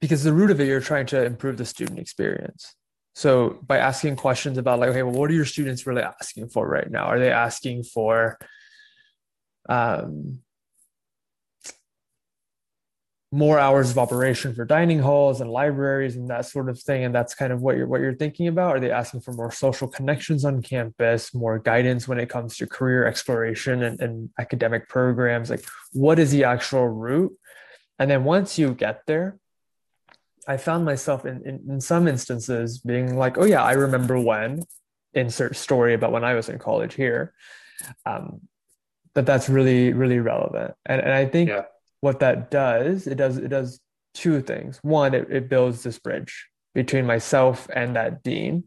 because 0.00 0.24
the 0.24 0.32
root 0.32 0.50
of 0.50 0.60
it, 0.60 0.66
you're 0.66 0.80
trying 0.80 1.06
to 1.06 1.24
improve 1.24 1.56
the 1.56 1.64
student 1.64 1.98
experience. 1.98 2.74
So 3.14 3.58
by 3.66 3.78
asking 3.78 4.16
questions 4.16 4.58
about 4.58 4.80
like, 4.80 4.90
okay, 4.90 5.02
well, 5.02 5.14
what 5.14 5.30
are 5.30 5.34
your 5.34 5.44
students 5.44 5.86
really 5.86 6.02
asking 6.02 6.48
for 6.48 6.68
right 6.68 6.90
now? 6.90 7.04
Are 7.04 7.18
they 7.18 7.30
asking 7.30 7.84
for 7.84 8.38
um, 9.68 10.42
more 13.36 13.58
hours 13.58 13.90
of 13.90 13.98
operation 13.98 14.54
for 14.54 14.64
dining 14.64 14.98
halls 14.98 15.40
and 15.40 15.50
libraries 15.50 16.16
and 16.16 16.28
that 16.28 16.46
sort 16.46 16.68
of 16.68 16.80
thing? 16.80 17.04
And 17.04 17.14
that's 17.14 17.34
kind 17.34 17.52
of 17.52 17.60
what 17.60 17.76
you're 17.76 17.86
what 17.86 18.00
you're 18.00 18.14
thinking 18.14 18.48
about. 18.48 18.76
Are 18.76 18.80
they 18.80 18.90
asking 18.90 19.20
for 19.20 19.32
more 19.32 19.50
social 19.50 19.88
connections 19.88 20.44
on 20.44 20.62
campus, 20.62 21.34
more 21.34 21.58
guidance 21.58 22.08
when 22.08 22.18
it 22.18 22.28
comes 22.28 22.56
to 22.56 22.66
career 22.66 23.06
exploration 23.06 23.82
and, 23.82 24.00
and 24.00 24.30
academic 24.38 24.88
programs? 24.88 25.50
Like, 25.50 25.64
what 25.92 26.18
is 26.18 26.30
the 26.30 26.44
actual 26.44 26.88
route? 26.88 27.36
And 27.98 28.10
then 28.10 28.24
once 28.24 28.58
you 28.58 28.74
get 28.74 29.02
there, 29.06 29.38
I 30.48 30.56
found 30.56 30.84
myself 30.84 31.24
in, 31.26 31.42
in, 31.44 31.64
in 31.68 31.80
some 31.80 32.08
instances 32.08 32.78
being 32.78 33.16
like, 33.16 33.36
oh 33.38 33.44
yeah, 33.44 33.62
I 33.62 33.72
remember 33.72 34.18
when, 34.20 34.62
insert 35.12 35.56
story 35.56 35.94
about 35.94 36.12
when 36.12 36.24
I 36.24 36.34
was 36.34 36.48
in 36.48 36.58
college 36.58 36.94
here. 36.94 37.34
Um, 38.04 38.42
that 39.14 39.26
that's 39.26 39.48
really, 39.48 39.92
really 39.92 40.20
relevant. 40.20 40.74
And, 40.84 41.00
and 41.00 41.12
I 41.12 41.26
think 41.26 41.48
yeah. 41.48 41.64
What 42.06 42.20
that 42.20 42.52
does, 42.52 43.08
it 43.08 43.16
does, 43.16 43.36
it 43.36 43.48
does 43.48 43.80
two 44.14 44.40
things. 44.40 44.78
One, 44.82 45.12
it, 45.12 45.26
it 45.28 45.48
builds 45.48 45.82
this 45.82 45.98
bridge 45.98 46.46
between 46.72 47.04
myself 47.04 47.68
and 47.74 47.96
that 47.96 48.22
dean 48.22 48.64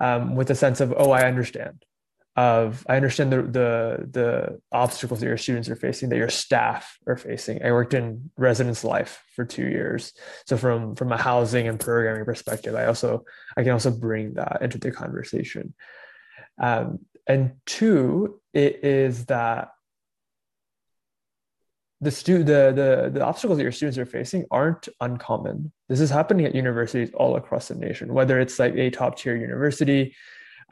um, 0.00 0.34
with 0.34 0.50
a 0.50 0.56
sense 0.56 0.80
of, 0.80 0.92
oh, 0.96 1.12
I 1.12 1.22
understand 1.22 1.84
of 2.36 2.84
I 2.88 2.96
understand 2.96 3.32
the 3.32 3.42
the 3.42 4.08
the 4.10 4.60
obstacles 4.72 5.20
that 5.20 5.26
your 5.26 5.38
students 5.38 5.68
are 5.68 5.76
facing, 5.76 6.08
that 6.08 6.16
your 6.16 6.28
staff 6.28 6.98
are 7.06 7.16
facing. 7.16 7.64
I 7.64 7.70
worked 7.70 7.94
in 7.94 8.32
residence 8.36 8.82
life 8.82 9.22
for 9.36 9.44
two 9.44 9.68
years, 9.68 10.12
so 10.44 10.56
from 10.56 10.96
from 10.96 11.12
a 11.12 11.16
housing 11.16 11.68
and 11.68 11.78
programming 11.78 12.24
perspective, 12.24 12.74
I 12.74 12.86
also 12.86 13.24
I 13.56 13.62
can 13.62 13.70
also 13.70 13.92
bring 13.92 14.34
that 14.34 14.62
into 14.62 14.78
the 14.78 14.90
conversation. 14.90 15.74
Um, 16.60 17.06
and 17.28 17.52
two, 17.66 18.40
it 18.52 18.84
is 18.84 19.26
that 19.26 19.68
the 22.04 22.10
stu- 22.10 22.44
the, 22.44 22.72
the 22.80 23.10
the 23.14 23.24
obstacles 23.24 23.58
that 23.58 23.64
your 23.64 23.72
students 23.72 23.98
are 23.98 24.06
facing 24.06 24.44
aren't 24.50 24.88
uncommon. 25.00 25.72
This 25.88 26.00
is 26.00 26.10
happening 26.10 26.46
at 26.46 26.54
universities 26.54 27.10
all 27.14 27.36
across 27.36 27.68
the 27.68 27.74
nation, 27.74 28.14
whether 28.14 28.38
it's 28.38 28.58
like 28.58 28.74
a 28.74 28.90
top 28.90 29.18
tier 29.18 29.36
university 29.36 30.14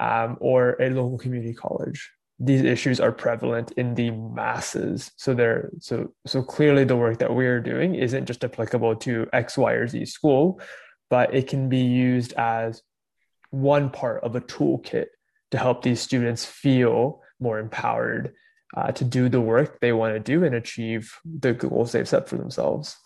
um, 0.00 0.36
or 0.40 0.76
a 0.80 0.90
local 0.90 1.18
community 1.18 1.54
college 1.54 2.10
these 2.44 2.62
issues 2.62 2.98
are 2.98 3.12
prevalent 3.12 3.70
in 3.72 3.94
the 3.94 4.10
masses 4.10 5.12
so 5.16 5.32
they're 5.32 5.70
so 5.78 6.12
so 6.26 6.42
clearly 6.42 6.82
the 6.82 6.96
work 6.96 7.18
that 7.18 7.32
we're 7.32 7.60
doing 7.60 7.94
isn't 7.94 8.26
just 8.26 8.42
applicable 8.42 8.96
to 8.96 9.28
x 9.32 9.56
y 9.56 9.72
or 9.72 9.86
z 9.86 10.04
school 10.04 10.60
but 11.08 11.32
it 11.34 11.46
can 11.46 11.68
be 11.68 11.78
used 11.82 12.32
as 12.32 12.82
one 13.50 13.90
part 13.90 14.24
of 14.24 14.34
a 14.34 14.40
toolkit 14.40 15.06
to 15.52 15.58
help 15.58 15.82
these 15.82 16.00
students 16.00 16.44
feel 16.44 17.22
more 17.38 17.58
empowered 17.60 18.34
uh, 18.76 18.90
to 18.92 19.04
do 19.04 19.28
the 19.28 19.40
work 19.40 19.80
they 19.80 19.92
want 19.92 20.14
to 20.14 20.20
do 20.20 20.44
and 20.44 20.54
achieve 20.54 21.18
the 21.24 21.52
goals 21.52 21.92
they've 21.92 22.08
set 22.08 22.28
for 22.28 22.36
themselves 22.36 22.96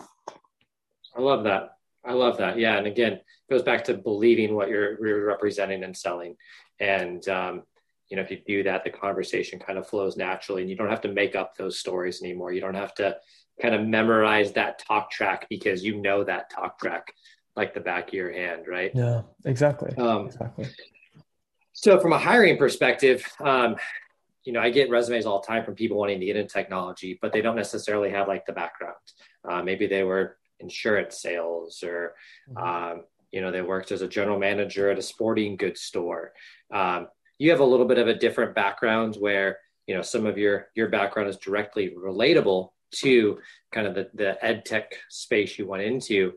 i 1.16 1.20
love 1.20 1.44
that 1.44 1.76
i 2.04 2.12
love 2.12 2.38
that 2.38 2.58
yeah 2.58 2.76
and 2.76 2.86
again 2.86 3.12
it 3.12 3.24
goes 3.50 3.62
back 3.62 3.84
to 3.84 3.94
believing 3.94 4.54
what 4.54 4.68
you're, 4.68 5.06
you're 5.06 5.26
representing 5.26 5.84
and 5.84 5.96
selling 5.96 6.36
and, 6.80 7.26
um, 7.28 7.62
you 8.08 8.16
know, 8.16 8.22
if 8.22 8.30
you 8.30 8.40
do 8.46 8.62
that, 8.64 8.84
the 8.84 8.90
conversation 8.90 9.58
kind 9.58 9.78
of 9.78 9.88
flows 9.88 10.16
naturally 10.16 10.62
and 10.62 10.70
you 10.70 10.76
don't 10.76 10.90
have 10.90 11.00
to 11.02 11.12
make 11.12 11.34
up 11.34 11.56
those 11.56 11.78
stories 11.78 12.22
anymore. 12.22 12.52
You 12.52 12.60
don't 12.60 12.74
have 12.74 12.94
to 12.94 13.16
kind 13.60 13.74
of 13.74 13.84
memorize 13.84 14.52
that 14.52 14.78
talk 14.78 15.10
track 15.10 15.46
because 15.48 15.82
you 15.82 16.00
know 16.00 16.22
that 16.22 16.50
talk 16.50 16.78
track 16.78 17.12
like 17.56 17.74
the 17.74 17.80
back 17.80 18.08
of 18.08 18.14
your 18.14 18.32
hand, 18.32 18.66
right? 18.68 18.92
Yeah, 18.94 19.22
exactly. 19.44 19.96
Um, 19.96 20.26
exactly. 20.26 20.68
So, 21.72 21.98
from 21.98 22.12
a 22.12 22.18
hiring 22.18 22.58
perspective, 22.58 23.24
um, 23.40 23.76
you 24.46 24.52
know, 24.52 24.60
I 24.60 24.70
get 24.70 24.90
resumes 24.90 25.26
all 25.26 25.40
the 25.40 25.46
time 25.46 25.64
from 25.64 25.74
people 25.74 25.98
wanting 25.98 26.20
to 26.20 26.26
get 26.26 26.36
into 26.36 26.52
technology, 26.52 27.18
but 27.20 27.32
they 27.32 27.42
don't 27.42 27.56
necessarily 27.56 28.10
have 28.10 28.28
like 28.28 28.46
the 28.46 28.52
background. 28.52 28.94
Uh, 29.48 29.62
maybe 29.62 29.86
they 29.86 30.04
were 30.04 30.36
insurance 30.60 31.20
sales 31.20 31.82
or, 31.82 32.14
mm-hmm. 32.48 32.56
um, 32.56 33.04
you 33.32 33.40
know, 33.40 33.50
they 33.50 33.60
worked 33.60 33.92
as 33.92 34.02
a 34.02 34.08
general 34.08 34.38
manager 34.38 34.90
at 34.90 34.98
a 34.98 35.02
sporting 35.02 35.56
goods 35.56 35.82
store. 35.82 36.32
Um, 36.72 37.08
you 37.38 37.50
have 37.50 37.60
a 37.60 37.64
little 37.64 37.86
bit 37.86 37.98
of 37.98 38.08
a 38.08 38.14
different 38.14 38.54
background 38.54 39.16
where 39.16 39.58
you 39.86 39.94
know 39.94 40.02
some 40.02 40.26
of 40.26 40.36
your 40.38 40.68
your 40.74 40.88
background 40.88 41.28
is 41.28 41.36
directly 41.36 41.90
relatable 41.90 42.70
to 42.92 43.38
kind 43.72 43.86
of 43.86 43.94
the, 43.94 44.08
the 44.14 44.44
ed 44.44 44.64
tech 44.64 44.94
space 45.10 45.58
you 45.58 45.66
went 45.66 45.82
into 45.82 46.32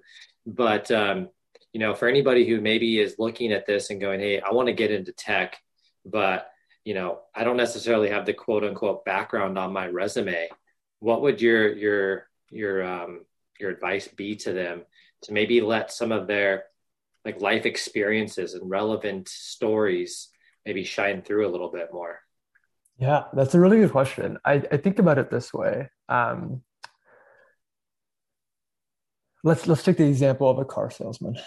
but 0.45 0.89
um, 0.91 1.29
you 1.73 1.79
know 1.79 1.95
for 1.95 2.07
anybody 2.07 2.47
who 2.47 2.61
maybe 2.61 2.99
is 2.99 3.15
looking 3.17 3.51
at 3.51 3.65
this 3.65 3.89
and 3.89 4.01
going 4.01 4.19
hey 4.19 4.39
i 4.41 4.51
want 4.51 4.67
to 4.67 4.73
get 4.73 4.91
into 4.91 5.11
tech 5.13 5.57
but 6.05 6.49
you 6.89 6.95
know 6.95 7.19
i 7.35 7.43
don't 7.43 7.57
necessarily 7.65 8.09
have 8.09 8.25
the 8.25 8.33
quote 8.33 8.63
unquote 8.63 9.05
background 9.05 9.57
on 9.57 9.71
my 9.71 9.87
resume 9.87 10.49
what 10.99 11.21
would 11.21 11.41
your 11.41 11.73
your 11.75 12.27
your 12.49 12.83
um, 12.83 13.25
your 13.59 13.69
advice 13.69 14.07
be 14.07 14.35
to 14.37 14.53
them 14.53 14.83
to 15.23 15.33
maybe 15.33 15.61
let 15.61 15.91
some 15.91 16.11
of 16.11 16.27
their 16.27 16.63
like 17.25 17.41
life 17.41 17.65
experiences 17.65 18.53
and 18.53 18.69
relevant 18.69 19.27
stories 19.27 20.29
maybe 20.65 20.83
shine 20.83 21.21
through 21.21 21.47
a 21.47 21.51
little 21.51 21.71
bit 21.71 21.89
more? 21.93 22.19
Yeah, 22.97 23.25
that's 23.33 23.53
a 23.53 23.59
really 23.59 23.77
good 23.77 23.91
question. 23.91 24.37
I, 24.43 24.63
I 24.71 24.77
think 24.77 24.99
about 24.99 25.17
it 25.17 25.29
this 25.29 25.53
way. 25.53 25.89
Um, 26.09 26.63
let's 29.43 29.67
let's 29.67 29.83
take 29.83 29.97
the 29.97 30.07
example 30.07 30.49
of 30.49 30.57
a 30.57 30.65
car 30.65 30.89
salesman, 30.89 31.37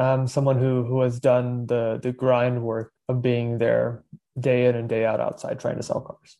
um, 0.00 0.26
someone 0.26 0.58
who 0.58 0.82
who 0.82 1.02
has 1.02 1.20
done 1.20 1.66
the 1.66 2.00
the 2.02 2.10
grind 2.10 2.62
work 2.62 2.92
of 3.08 3.20
being 3.20 3.58
there 3.58 4.02
day 4.38 4.64
in 4.64 4.74
and 4.74 4.88
day 4.88 5.04
out 5.04 5.20
outside 5.20 5.60
trying 5.60 5.76
to 5.76 5.82
sell 5.82 6.00
cars. 6.00 6.38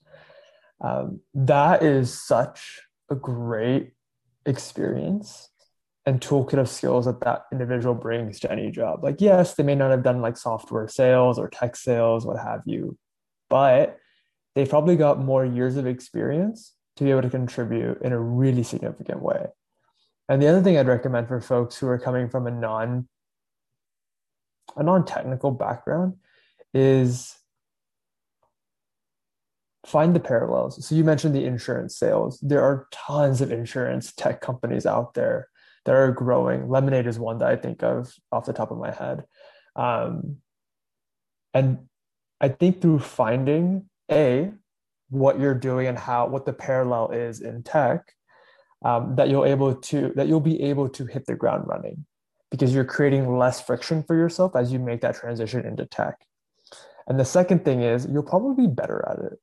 Um, 0.80 1.20
that 1.34 1.82
is 1.82 2.18
such 2.18 2.80
a 3.10 3.14
great 3.14 3.92
experience 4.46 5.50
and 6.06 6.22
toolkit 6.22 6.58
of 6.58 6.70
skills 6.70 7.04
that 7.04 7.20
that 7.20 7.44
individual 7.52 7.94
brings 7.94 8.40
to 8.40 8.50
any 8.50 8.70
job. 8.70 9.04
Like, 9.04 9.20
yes, 9.20 9.54
they 9.54 9.62
may 9.62 9.74
not 9.74 9.90
have 9.90 10.02
done 10.02 10.22
like 10.22 10.38
software 10.38 10.88
sales 10.88 11.38
or 11.38 11.50
tech 11.50 11.76
sales, 11.76 12.24
what 12.24 12.38
have 12.38 12.62
you, 12.64 12.96
but 13.50 13.98
they've 14.54 14.68
probably 14.68 14.96
got 14.96 15.20
more 15.20 15.44
years 15.44 15.76
of 15.76 15.86
experience 15.86 16.72
to 16.96 17.04
be 17.04 17.10
able 17.10 17.22
to 17.22 17.28
contribute 17.28 18.00
in 18.00 18.12
a 18.12 18.18
really 18.18 18.62
significant 18.62 19.20
way. 19.20 19.48
And 20.30 20.40
the 20.40 20.48
other 20.48 20.62
thing 20.62 20.78
I'd 20.78 20.86
recommend 20.86 21.28
for 21.28 21.42
folks 21.42 21.76
who 21.76 21.88
are 21.88 21.98
coming 21.98 22.30
from 22.30 22.46
a 22.46 22.50
non 22.50 23.06
a 24.76 24.82
non-technical 24.82 25.52
background 25.52 26.14
is 26.72 27.36
find 29.86 30.14
the 30.14 30.20
parallels. 30.20 30.84
So 30.86 30.94
you 30.94 31.04
mentioned 31.04 31.34
the 31.34 31.44
insurance 31.44 31.96
sales. 31.96 32.38
There 32.40 32.62
are 32.62 32.86
tons 32.92 33.40
of 33.40 33.50
insurance 33.50 34.12
tech 34.12 34.40
companies 34.40 34.86
out 34.86 35.14
there 35.14 35.48
that 35.84 35.94
are 35.94 36.12
growing. 36.12 36.68
Lemonade 36.68 37.06
is 37.06 37.18
one 37.18 37.38
that 37.38 37.48
I 37.48 37.56
think 37.56 37.82
of 37.82 38.12
off 38.30 38.46
the 38.46 38.52
top 38.52 38.70
of 38.70 38.78
my 38.78 38.90
head. 38.90 39.24
Um, 39.76 40.36
and 41.54 41.78
I 42.40 42.48
think 42.48 42.80
through 42.80 43.00
finding 43.00 43.88
a 44.10 44.52
what 45.08 45.40
you're 45.40 45.54
doing 45.54 45.86
and 45.86 45.98
how 45.98 46.28
what 46.28 46.46
the 46.46 46.52
parallel 46.52 47.10
is 47.10 47.40
in 47.40 47.62
tech, 47.62 48.12
um, 48.84 49.16
that 49.16 49.28
you'll 49.28 49.44
able 49.44 49.74
to 49.74 50.12
that 50.16 50.28
you'll 50.28 50.40
be 50.40 50.62
able 50.62 50.88
to 50.90 51.06
hit 51.06 51.26
the 51.26 51.34
ground 51.34 51.64
running 51.66 52.04
because 52.50 52.74
you're 52.74 52.84
creating 52.84 53.36
less 53.38 53.60
friction 53.60 54.02
for 54.02 54.16
yourself 54.16 54.56
as 54.56 54.72
you 54.72 54.78
make 54.78 55.00
that 55.02 55.14
transition 55.14 55.64
into 55.64 55.86
tech. 55.86 56.16
And 57.06 57.18
the 57.18 57.24
second 57.24 57.64
thing 57.64 57.82
is 57.82 58.06
you'll 58.10 58.22
probably 58.22 58.66
be 58.66 58.72
better 58.72 59.04
at 59.08 59.32
it 59.32 59.38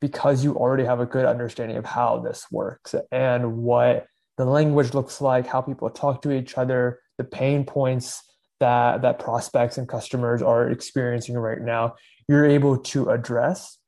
because 0.00 0.42
you 0.42 0.54
already 0.56 0.84
have 0.84 1.00
a 1.00 1.06
good 1.06 1.24
understanding 1.24 1.76
of 1.76 1.84
how 1.84 2.18
this 2.18 2.46
works 2.50 2.94
and 3.10 3.58
what 3.58 4.06
the 4.36 4.44
language 4.44 4.94
looks 4.94 5.20
like, 5.20 5.46
how 5.46 5.60
people 5.60 5.88
talk 5.90 6.22
to 6.22 6.32
each 6.32 6.56
other, 6.58 7.00
the 7.18 7.24
pain 7.24 7.64
points 7.64 8.22
that 8.60 9.02
that 9.02 9.18
prospects 9.18 9.78
and 9.78 9.88
customers 9.88 10.42
are 10.42 10.70
experiencing 10.70 11.36
right 11.36 11.60
now. 11.60 11.94
You're 12.28 12.46
able 12.46 12.78
to 12.78 13.10
address 13.10 13.78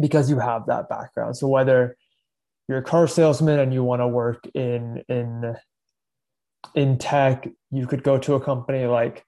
because 0.00 0.30
you 0.30 0.38
have 0.38 0.66
that 0.66 0.88
background. 0.88 1.36
So 1.36 1.46
whether 1.46 1.96
you're 2.68 2.78
a 2.78 2.82
car 2.82 3.06
salesman 3.06 3.58
and 3.58 3.72
you 3.72 3.84
want 3.84 4.00
to 4.00 4.08
work 4.08 4.46
in 4.54 5.02
in 5.08 5.56
in 6.74 6.98
tech, 6.98 7.48
you 7.70 7.86
could 7.86 8.02
go 8.02 8.18
to 8.18 8.34
a 8.34 8.40
company 8.40 8.86
like 8.86 9.24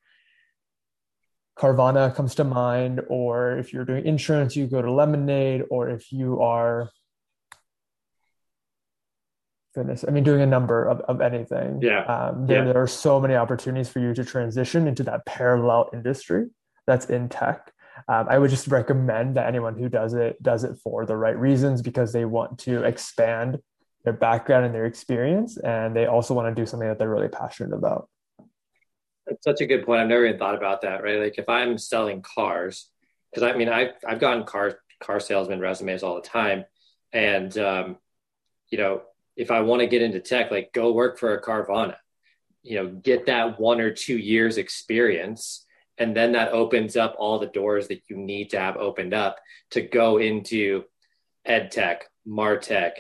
Carvana 1.59 2.15
comes 2.15 2.35
to 2.37 2.45
mind, 2.45 3.01
or 3.09 3.59
if 3.59 3.73
you're 3.73 3.85
doing 3.85 4.05
insurance, 4.07 4.57
you 4.57 4.67
go 4.67 4.83
to 4.83 4.91
Lemonade, 4.91 5.63
or 5.71 5.89
if 5.89 6.11
you 6.11 6.41
are 6.41 6.91
goodness, 9.75 10.05
I 10.07 10.11
mean, 10.11 10.25
doing 10.25 10.41
a 10.41 10.47
number 10.47 10.85
of, 10.85 11.01
of 11.01 11.21
anything. 11.21 11.81
Yeah. 11.83 12.05
Um, 12.05 12.47
there, 12.47 12.59
yeah. 12.65 12.73
there 12.73 12.83
are 12.83 12.89
so 12.89 13.21
many 13.21 13.35
opportunities 13.35 13.89
for 13.89 13.99
you 13.99 14.15
to 14.15 14.25
transition 14.25 14.87
into 14.87 15.03
that 15.05 15.27
parallel 15.27 15.91
industry 15.93 16.47
that's 16.87 17.07
in 17.07 17.29
tech. 17.29 17.73
Um, 18.09 18.27
I 18.29 18.39
would 18.39 18.51
just 18.51 18.67
recommend 18.69 19.37
that 19.37 19.47
anyone 19.47 19.77
who 19.77 19.89
does 19.89 20.15
it 20.15 20.43
does 20.43 20.65
it 20.65 20.77
for 20.83 21.07
the 21.07 21.17
right 21.17 21.39
reasons 21.39 21.81
because 21.81 22.13
they 22.13 22.25
want 22.25 22.59
to 22.61 22.83
expand 22.83 23.59
their 24.05 24.13
background 24.13 24.67
and 24.67 24.75
their 24.75 24.87
experience, 24.87 25.57
and 25.59 25.97
they 25.97 26.07
also 26.07 26.35
want 26.35 26.55
to 26.55 26.61
do 26.61 26.67
something 26.67 26.89
that 26.89 26.99
they're 26.99 27.11
really 27.11 27.29
passionate 27.29 27.75
about. 27.75 28.09
That's 29.27 29.43
such 29.43 29.61
a 29.63 29.67
good 29.67 29.87
point. 29.87 30.01
I've 30.03 30.09
never 30.09 30.27
even 30.27 30.39
thought 30.39 30.55
about 30.55 30.83
that. 30.83 31.03
Right? 31.03 31.19
Like 31.19 31.39
if 31.39 31.49
I'm 31.49 31.79
selling 31.79 32.23
cars, 32.23 32.91
because 33.31 33.43
I 33.43 33.57
mean 33.57 33.69
I've 33.69 33.95
I've 34.07 34.21
gotten 34.21 34.45
car 34.45 34.79
car 35.03 35.21
salesman 35.21 35.61
resumes 35.61 36.03
all 36.03 36.17
the 36.17 36.29
time, 36.29 36.65
and 37.13 37.57
um, 37.59 37.97
you 38.69 38.79
know 38.79 39.03
if 39.37 39.51
I 39.51 39.61
want 39.61 39.81
to 39.81 39.87
get 39.87 40.03
into 40.03 40.21
tech, 40.21 40.51
like 40.51 40.73
go 40.73 40.93
work 40.93 41.19
for 41.19 41.35
a 41.35 41.43
Carvana, 41.43 41.97
you 42.63 42.77
know, 42.77 42.89
get 42.89 43.27
that 43.27 43.59
one 43.59 43.81
or 43.81 43.93
two 43.93 44.17
years 44.17 44.59
experience. 44.59 45.67
And 45.99 46.17
then 46.17 46.33
that 46.33 46.53
opens 46.53 46.97
up 46.97 47.15
all 47.19 47.39
the 47.39 47.47
doors 47.47 47.89
that 47.89 48.03
you 48.09 48.17
need 48.17 48.51
to 48.51 48.59
have 48.59 48.77
opened 48.77 49.15
up 49.15 49.37
to 49.71 49.81
go 49.81 50.19
into 50.19 50.85
ed 51.45 51.71
tech, 51.71 52.07
martech, 52.27 52.93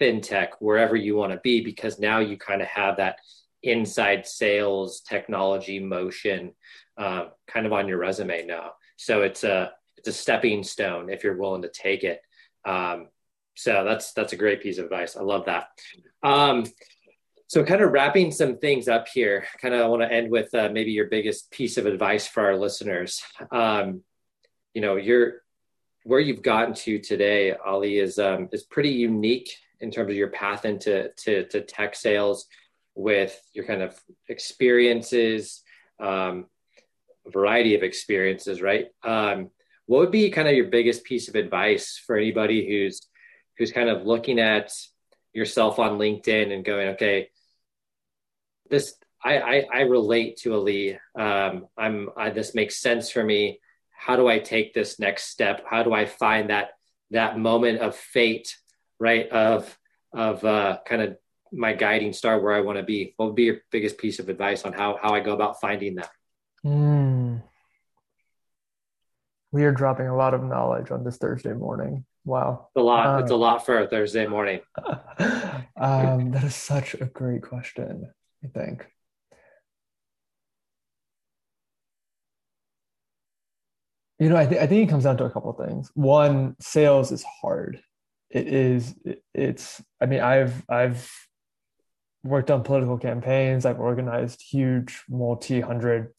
fintech, 0.00 0.48
wherever 0.60 0.96
you 0.96 1.16
want 1.16 1.32
to 1.32 1.40
be, 1.42 1.62
because 1.62 1.98
now 1.98 2.18
you 2.18 2.36
kind 2.36 2.62
of 2.62 2.68
have 2.68 2.96
that 2.96 3.16
inside 3.62 4.26
sales 4.26 5.00
technology 5.00 5.78
motion 5.78 6.52
uh, 6.96 7.26
kind 7.46 7.66
of 7.66 7.72
on 7.72 7.88
your 7.88 7.98
resume 7.98 8.46
now. 8.46 8.72
So 8.96 9.22
it's 9.22 9.44
a 9.44 9.72
it's 9.96 10.08
a 10.08 10.12
stepping 10.12 10.62
stone 10.62 11.10
if 11.10 11.24
you're 11.24 11.36
willing 11.36 11.62
to 11.62 11.68
take 11.68 12.04
it. 12.04 12.20
Um, 12.64 13.08
so 13.54 13.84
that's 13.84 14.12
that's 14.12 14.32
a 14.32 14.36
great 14.36 14.62
piece 14.62 14.78
of 14.78 14.84
advice. 14.84 15.16
I 15.16 15.22
love 15.22 15.46
that. 15.46 15.68
Um, 16.22 16.64
so 17.46 17.64
kind 17.64 17.82
of 17.82 17.90
wrapping 17.90 18.30
some 18.30 18.58
things 18.58 18.86
up 18.88 19.08
here. 19.08 19.44
Kind 19.60 19.74
of 19.74 19.90
want 19.90 20.02
to 20.02 20.12
end 20.12 20.30
with 20.30 20.54
uh, 20.54 20.68
maybe 20.72 20.92
your 20.92 21.08
biggest 21.08 21.50
piece 21.50 21.76
of 21.76 21.86
advice 21.86 22.26
for 22.26 22.44
our 22.44 22.56
listeners. 22.56 23.22
Um, 23.50 24.02
you 24.72 24.80
know, 24.80 24.96
you're 24.96 25.42
where 26.04 26.20
you've 26.20 26.42
gotten 26.42 26.74
to 26.74 26.98
today, 26.98 27.52
Ali, 27.52 27.98
is 27.98 28.18
um, 28.18 28.48
is 28.52 28.62
pretty 28.62 28.90
unique 28.90 29.50
in 29.80 29.90
terms 29.90 30.10
of 30.10 30.16
your 30.16 30.28
path 30.28 30.64
into 30.64 31.10
to, 31.16 31.46
to 31.48 31.60
tech 31.62 31.94
sales 31.94 32.46
with 32.94 33.40
your 33.54 33.64
kind 33.64 33.82
of 33.82 33.98
experiences, 34.28 35.62
um, 36.00 36.46
variety 37.26 37.74
of 37.74 37.82
experiences, 37.82 38.60
right? 38.60 38.86
Um, 39.02 39.50
what 39.86 40.00
would 40.00 40.10
be 40.10 40.30
kind 40.30 40.48
of 40.48 40.54
your 40.54 40.68
biggest 40.68 41.04
piece 41.04 41.28
of 41.28 41.34
advice 41.34 42.00
for 42.06 42.16
anybody 42.16 42.68
who's 42.68 43.02
who's 43.58 43.72
kind 43.72 43.88
of 43.88 44.06
looking 44.06 44.38
at 44.38 44.72
yourself 45.32 45.78
on 45.78 45.98
LinkedIn 45.98 46.52
and 46.52 46.64
going, 46.64 46.88
okay, 46.90 47.30
this 48.68 48.94
I 49.22 49.38
I, 49.38 49.66
I 49.72 49.80
relate 49.82 50.38
to 50.38 50.54
Ali. 50.54 50.98
Um, 51.18 51.66
I'm 51.76 52.10
I, 52.16 52.30
this 52.30 52.54
makes 52.54 52.78
sense 52.78 53.10
for 53.10 53.24
me. 53.24 53.60
How 53.90 54.16
do 54.16 54.28
I 54.28 54.38
take 54.38 54.72
this 54.72 54.98
next 54.98 55.24
step? 55.24 55.64
How 55.68 55.82
do 55.82 55.92
I 55.92 56.06
find 56.06 56.50
that 56.50 56.70
that 57.10 57.38
moment 57.38 57.80
of 57.80 57.96
fate, 57.96 58.56
right? 59.00 59.28
Of 59.28 59.76
of 60.12 60.44
uh, 60.44 60.78
kind 60.86 61.02
of 61.02 61.16
my 61.52 61.72
guiding 61.72 62.12
star 62.12 62.38
where 62.38 62.52
I 62.52 62.60
want 62.60 62.78
to 62.78 62.84
be. 62.84 63.14
What 63.16 63.26
would 63.26 63.34
be 63.34 63.44
your 63.44 63.58
biggest 63.72 63.98
piece 63.98 64.18
of 64.20 64.28
advice 64.28 64.64
on 64.64 64.72
how 64.72 64.98
how 65.02 65.14
I 65.14 65.20
go 65.20 65.32
about 65.32 65.60
finding 65.60 65.96
that? 65.96 66.10
Mm. 66.64 67.42
We 69.52 69.64
are 69.64 69.72
dropping 69.72 70.06
a 70.06 70.16
lot 70.16 70.34
of 70.34 70.44
knowledge 70.44 70.92
on 70.92 71.02
this 71.02 71.16
Thursday 71.16 71.54
morning. 71.54 72.04
Wow. 72.24 72.68
It's 72.68 72.80
a 72.80 72.84
lot. 72.84 73.06
Um, 73.06 73.22
it's 73.22 73.32
a 73.32 73.36
lot 73.36 73.66
for 73.66 73.80
a 73.80 73.88
Thursday 73.88 74.26
morning. 74.26 74.60
um, 75.76 76.30
that 76.30 76.44
is 76.44 76.54
such 76.54 76.94
a 76.94 77.06
great 77.06 77.42
question, 77.42 78.12
I 78.44 78.48
think. 78.48 78.86
You 84.20 84.28
know, 84.28 84.36
I, 84.36 84.44
th- 84.44 84.60
I 84.60 84.66
think 84.66 84.86
it 84.86 84.90
comes 84.90 85.04
down 85.04 85.16
to 85.16 85.24
a 85.24 85.30
couple 85.30 85.50
of 85.50 85.66
things. 85.66 85.90
One, 85.94 86.54
sales 86.60 87.10
is 87.10 87.24
hard. 87.24 87.82
It 88.30 88.46
is. 88.46 88.94
It's. 89.34 89.82
I 90.00 90.06
mean, 90.06 90.20
I've 90.20 90.64
I've 90.68 91.10
worked 92.22 92.50
on 92.50 92.62
political 92.62 92.98
campaigns. 92.98 93.64
I've 93.66 93.80
organized 93.80 94.42
huge 94.42 95.02
multi-hundred 95.08 96.12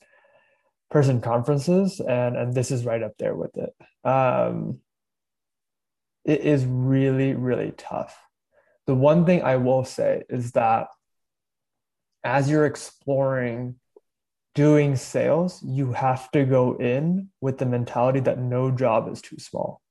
person 0.90 1.22
conferences, 1.22 2.00
and 2.02 2.36
and 2.36 2.54
this 2.54 2.72
is 2.72 2.86
right 2.86 3.02
up 3.02 3.14
there 3.18 3.36
with 3.36 3.56
it. 3.58 3.74
Um, 4.04 4.82
it 6.26 6.42
is 6.42 6.66
really, 6.66 7.34
really 7.34 7.74
tough. 7.78 8.18
The 8.88 8.96
one 8.96 9.26
thing 9.26 9.42
I 9.42 9.56
will 9.56 9.86
say 9.86 10.24
is 10.30 10.52
that 10.52 10.88
as 12.24 12.50
you're 12.50 12.66
exploring 12.66 13.76
doing 14.54 14.96
sales, 14.96 15.64
you 15.64 15.94
have 15.94 16.30
to 16.32 16.44
go 16.44 16.76
in 16.76 17.30
with 17.40 17.58
the 17.58 17.66
mentality 17.66 18.20
that 18.20 18.38
no 18.38 18.70
job 18.70 19.12
is 19.12 19.22
too 19.22 19.40
small. 19.40 19.82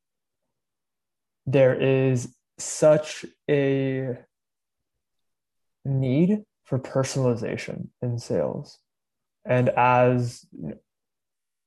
There 1.53 1.75
is 1.75 2.35
such 2.59 3.25
a 3.51 4.19
need 5.85 6.45
for 6.65 6.79
personalization 6.79 7.89
in 8.01 8.19
sales. 8.19 8.79
And 9.45 9.71
as 9.71 10.47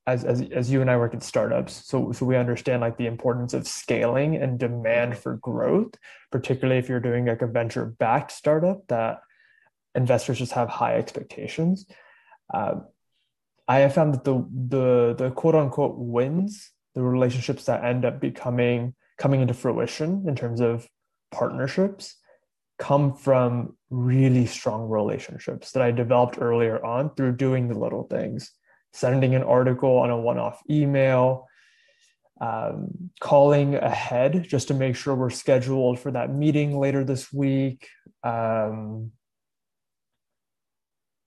as, 0.05 0.25
as 0.25 0.41
as 0.41 0.71
you 0.71 0.81
and 0.81 0.91
I 0.91 0.97
work 0.97 1.13
at 1.13 1.23
startups, 1.23 1.85
so 1.85 2.11
so 2.11 2.25
we 2.25 2.37
understand 2.37 2.81
like 2.81 2.97
the 2.97 3.07
importance 3.07 3.53
of 3.53 3.67
scaling 3.67 4.35
and 4.35 4.59
demand 4.59 5.17
for 5.17 5.37
growth, 5.37 5.93
particularly 6.31 6.79
if 6.79 6.87
you're 6.87 6.99
doing 6.99 7.25
like 7.25 7.41
a 7.41 7.47
venture 7.47 7.85
backed 7.85 8.31
startup 8.31 8.87
that 8.87 9.21
investors 9.95 10.39
just 10.39 10.53
have 10.53 10.69
high 10.69 10.95
expectations. 10.95 11.85
Uh, 12.53 12.75
I 13.67 13.79
have 13.79 13.93
found 13.93 14.13
that 14.13 14.23
the 14.23 14.45
the 14.69 15.15
the 15.17 15.31
quote 15.31 15.55
unquote 15.55 15.95
wins, 15.97 16.71
the 16.95 17.01
relationships 17.01 17.65
that 17.65 17.83
end 17.83 18.05
up 18.05 18.19
becoming 18.19 18.95
coming 19.17 19.41
into 19.41 19.53
fruition 19.53 20.25
in 20.27 20.35
terms 20.35 20.59
of 20.61 20.87
partnerships, 21.31 22.15
come 22.79 23.13
from 23.13 23.75
really 23.89 24.45
strong 24.45 24.89
relationships 24.89 25.71
that 25.71 25.83
I 25.83 25.91
developed 25.91 26.37
earlier 26.39 26.83
on 26.83 27.13
through 27.15 27.37
doing 27.37 27.67
the 27.67 27.77
little 27.77 28.03
things 28.03 28.51
sending 28.93 29.33
an 29.35 29.43
article 29.43 29.97
on 29.97 30.11
a 30.11 30.17
one 30.17 30.37
off 30.37 30.61
email, 30.69 31.47
um, 32.39 32.87
calling 33.19 33.75
ahead 33.75 34.45
just 34.47 34.67
to 34.69 34.73
make 34.73 34.95
sure 34.95 35.15
we're 35.15 35.29
scheduled 35.29 35.99
for 35.99 36.11
that 36.11 36.33
meeting 36.33 36.77
later 36.77 37.03
this 37.03 37.33
week. 37.33 37.89
Um, 38.23 39.11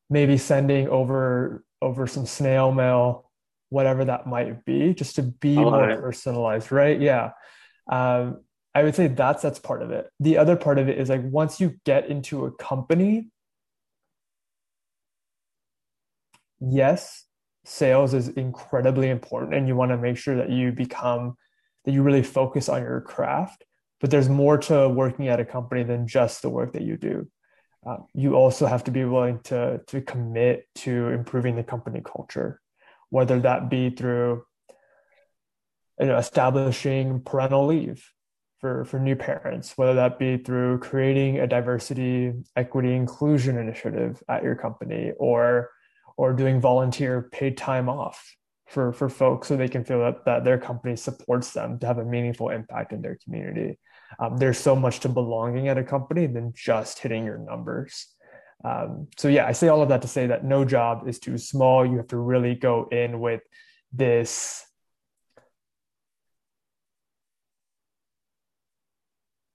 maybe 0.09 0.38
sending 0.38 0.88
over 0.88 1.64
over 1.83 2.07
some 2.07 2.25
snail 2.25 2.72
mail, 2.72 3.31
whatever 3.68 4.05
that 4.05 4.27
might 4.27 4.64
be, 4.64 4.94
just 4.94 5.16
to 5.16 5.22
be 5.22 5.57
more 5.57 5.90
it. 5.90 6.01
personalized, 6.01 6.72
right? 6.72 6.99
Yeah. 6.99 7.31
Um, 7.90 8.40
I 8.75 8.83
would 8.83 8.94
say 8.94 9.07
that's 9.07 9.42
that's 9.42 9.59
part 9.59 9.83
of 9.83 9.90
it. 9.90 10.11
The 10.20 10.37
other 10.37 10.55
part 10.55 10.79
of 10.79 10.88
it 10.88 10.99
is 10.99 11.09
like 11.09 11.22
once 11.25 11.61
you 11.61 11.77
get 11.85 12.09
into 12.09 12.44
a 12.44 12.53
company, 12.53 13.31
yes, 16.61 17.25
sales 17.64 18.14
is 18.14 18.29
incredibly 18.29 19.09
important 19.09 19.55
and 19.55 19.66
you 19.66 19.75
want 19.77 19.92
to 19.92 19.96
make 19.96 20.16
sure 20.16 20.37
that 20.37 20.51
you 20.51 20.72
become 20.72 21.37
that 21.85 21.92
you 21.92 22.03
really 22.03 22.22
focus 22.22 22.68
on 22.68 22.83
your 22.83 23.01
craft. 23.01 23.64
But 24.01 24.11
there's 24.11 24.29
more 24.29 24.59
to 24.59 24.88
working 24.88 25.29
at 25.29 25.40
a 25.40 25.44
company 25.44 25.83
than 25.83 26.07
just 26.07 26.42
the 26.42 26.51
work 26.51 26.75
that 26.75 26.83
you 26.83 26.99
do. 26.99 27.29
Uh, 27.87 27.99
you 28.12 28.35
also 28.35 28.66
have 28.66 28.85
to 28.85 28.90
be 28.90 29.05
willing 29.05 29.40
to 29.44 29.81
to 29.87 30.01
commit 30.03 30.66
to 30.75 31.09
improving 31.09 31.57
the 31.57 31.62
company 31.62 32.03
culture, 32.05 32.61
whether 33.11 33.40
that 33.40 33.70
be 33.70 33.90
through 33.90 34.44
you 36.01 36.07
know, 36.07 36.17
establishing 36.17 37.21
parental 37.21 37.67
leave 37.67 38.11
for, 38.61 38.85
for 38.85 38.99
new 38.99 39.17
parents, 39.17 39.75
whether 39.77 39.95
that 39.95 40.19
be 40.19 40.37
through 40.37 40.79
creating 40.79 41.41
a 41.41 41.47
diversity, 41.47 42.33
equity, 42.57 42.95
inclusion 42.95 43.59
initiative 43.59 44.23
at 44.29 44.43
your 44.43 44.55
company 44.55 45.13
or 45.19 45.71
or 46.19 46.33
doing 46.33 46.61
volunteer 46.61 47.29
paid 47.31 47.57
time 47.59 47.89
off 47.89 48.37
for, 48.67 48.93
for 48.93 49.09
folks 49.09 49.49
so 49.49 49.57
they 49.57 49.69
can 49.69 49.85
feel 49.85 50.01
that, 50.01 50.25
that 50.25 50.45
their 50.45 50.59
company 50.59 50.97
supports 50.97 51.53
them 51.53 51.79
to 51.79 51.87
have 51.87 51.99
a 51.99 52.05
meaningful 52.05 52.49
impact 52.49 52.93
in 52.93 53.03
their 53.03 53.19
community. 53.23 53.79
Um, 54.19 54.37
there's 54.39 54.59
so 54.59 54.75
much 54.75 55.01
to 55.01 55.09
belonging 55.09 55.69
at 55.69 55.79
a 55.79 55.85
company 55.85 56.27
than 56.27 56.53
just 56.57 56.99
hitting 56.99 57.25
your 57.25 57.39
numbers. 57.39 58.15
Um, 58.65 59.09
so 59.19 59.29
yeah, 59.29 59.47
I 59.47 59.53
say 59.53 59.69
all 59.69 59.83
of 59.83 59.91
that 59.91 60.03
to 60.03 60.09
say 60.09 60.27
that 60.29 60.45
no 60.45 60.65
job 60.65 61.07
is 61.07 61.19
too 61.19 61.39
small. 61.39 61.85
You 61.85 61.99
have 61.99 62.09
to 62.09 62.17
really 62.17 62.55
go 62.55 62.89
in 62.91 63.21
with 63.21 63.43
this 63.93 64.65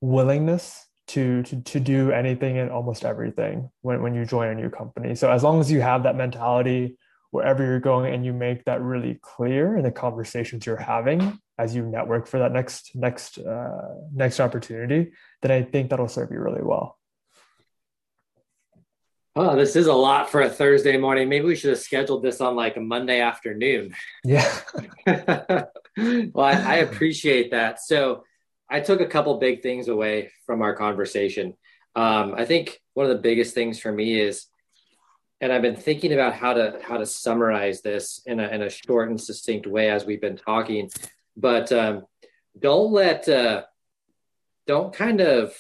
willingness 0.02 0.88
to, 1.08 1.44
to 1.44 1.62
to 1.62 1.80
do 1.80 2.12
anything 2.12 2.58
and 2.58 2.72
almost 2.72 3.06
everything 3.06 3.70
when, 3.82 4.02
when 4.02 4.16
you 4.16 4.26
join 4.26 4.50
a 4.50 4.56
new 4.56 4.70
company. 4.70 5.16
So 5.16 5.32
as 5.32 5.44
long 5.44 5.60
as 5.60 5.72
you 5.72 5.82
have 5.82 6.04
that 6.04 6.16
mentality 6.16 6.98
wherever 7.32 7.66
you're 7.66 7.80
going 7.80 8.14
and 8.14 8.26
you 8.26 8.34
make 8.34 8.66
that 8.66 8.82
really 8.82 9.18
clear 9.22 9.78
in 9.78 9.84
the 9.84 9.92
conversations 9.92 10.66
you're 10.66 10.76
having 10.76 11.40
as 11.58 11.74
you 11.74 11.84
network 11.86 12.28
for 12.28 12.40
that 12.40 12.52
next 12.52 12.92
next 12.96 13.38
uh, 13.40 13.96
next 14.14 14.40
opportunity, 14.40 15.12
then 15.42 15.52
I 15.52 15.64
think 15.64 15.90
that'll 15.90 16.08
serve 16.08 16.32
you 16.32 16.40
really 16.40 16.64
well. 16.64 16.98
Oh, 19.34 19.56
this 19.56 19.78
is 19.78 19.88
a 19.88 19.94
lot 19.94 20.30
for 20.30 20.42
a 20.42 20.50
Thursday 20.50 20.98
morning. 20.98 21.30
Maybe 21.30 21.46
we 21.46 21.56
should 21.56 21.70
have 21.70 21.80
scheduled 21.80 22.22
this 22.22 22.42
on 22.42 22.58
like 22.58 22.76
a 22.76 22.82
Monday 22.82 23.22
afternoon. 23.22 23.96
Yeah. 24.26 24.54
well, 25.06 26.46
I, 26.46 26.52
I, 26.52 26.76
appreciate 26.78 27.52
that. 27.52 27.80
So 27.80 28.26
I 28.72 28.80
took 28.80 29.02
a 29.02 29.06
couple 29.06 29.38
big 29.38 29.62
things 29.62 29.90
away 29.90 30.32
from 30.46 30.62
our 30.62 30.76
conversation. 30.76 31.54
Um, 31.96 32.34
I 32.36 32.46
think 32.46 32.80
one 32.94 33.06
of 33.06 33.12
the 33.12 33.22
biggest 33.22 33.54
things 33.54 33.80
for 33.80 33.92
me 33.92 34.20
is 34.20 34.48
and 35.42 35.52
I've 35.52 35.64
been 35.64 35.76
thinking 35.76 36.14
about 36.14 36.36
how 36.36 36.54
to 36.54 36.80
how 36.84 36.98
to 36.98 37.06
summarize 37.06 37.82
this 37.82 38.22
in 38.28 38.40
a 38.40 38.48
in 38.48 38.62
a 38.62 38.70
short 38.70 39.10
and 39.10 39.20
succinct 39.20 39.66
way 39.66 39.90
as 39.90 40.06
we've 40.06 40.22
been 40.22 40.38
talking. 40.38 40.90
But 41.36 41.72
um, 41.72 42.06
don't 42.58 42.92
let 42.92 43.28
uh, 43.28 43.64
don't 44.68 44.94
kind 44.94 45.20
of 45.20 45.54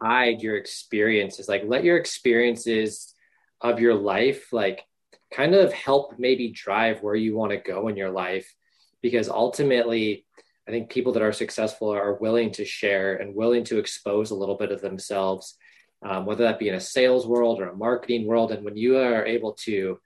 hide 0.00 0.42
your 0.42 0.56
experiences. 0.56 1.48
Like 1.48 1.62
let 1.66 1.82
your 1.82 1.96
experiences 1.96 3.14
of 3.60 3.80
your 3.80 3.94
life 3.94 4.52
like 4.52 4.84
kind 5.32 5.54
of 5.54 5.72
help 5.72 6.18
maybe 6.18 6.50
drive 6.50 7.02
where 7.02 7.14
you 7.16 7.34
want 7.34 7.50
to 7.50 7.56
go 7.56 7.88
in 7.88 7.96
your 7.96 8.10
life 8.10 8.54
because 9.02 9.28
ultimately 9.28 10.24
I 10.68 10.70
think 10.70 10.90
people 10.90 11.12
that 11.12 11.22
are 11.22 11.32
successful 11.32 11.90
are 11.90 12.14
willing 12.14 12.52
to 12.52 12.64
share 12.64 13.16
and 13.16 13.34
willing 13.34 13.64
to 13.64 13.78
expose 13.78 14.30
a 14.30 14.36
little 14.36 14.56
bit 14.56 14.72
of 14.72 14.80
themselves 14.80 15.56
um, 16.04 16.26
whether 16.26 16.44
that 16.44 16.58
be 16.58 16.68
in 16.68 16.74
a 16.74 16.80
sales 16.80 17.26
world 17.26 17.60
or 17.60 17.68
a 17.68 17.76
marketing 17.76 18.26
world. 18.26 18.52
And 18.52 18.64
when 18.64 18.76
you 18.76 18.98
are 18.98 19.24
able 19.24 19.52
to 19.64 19.98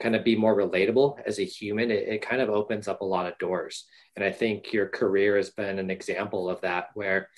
kind 0.00 0.16
of 0.16 0.24
be 0.24 0.36
more 0.36 0.56
relatable 0.56 1.18
as 1.26 1.38
a 1.38 1.44
human, 1.44 1.90
it, 1.90 2.08
it 2.08 2.22
kind 2.22 2.40
of 2.40 2.48
opens 2.48 2.88
up 2.88 3.00
a 3.00 3.06
lot 3.06 3.26
of 3.26 3.38
doors. 3.38 3.86
And 4.16 4.24
I 4.24 4.30
think 4.30 4.72
your 4.72 4.86
career 4.86 5.36
has 5.36 5.50
been 5.50 5.78
an 5.78 5.90
example 5.90 6.48
of 6.48 6.60
that, 6.60 6.88
where 6.94 7.28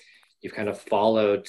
you've 0.40 0.54
kind 0.54 0.68
of 0.68 0.78
followed 0.78 1.48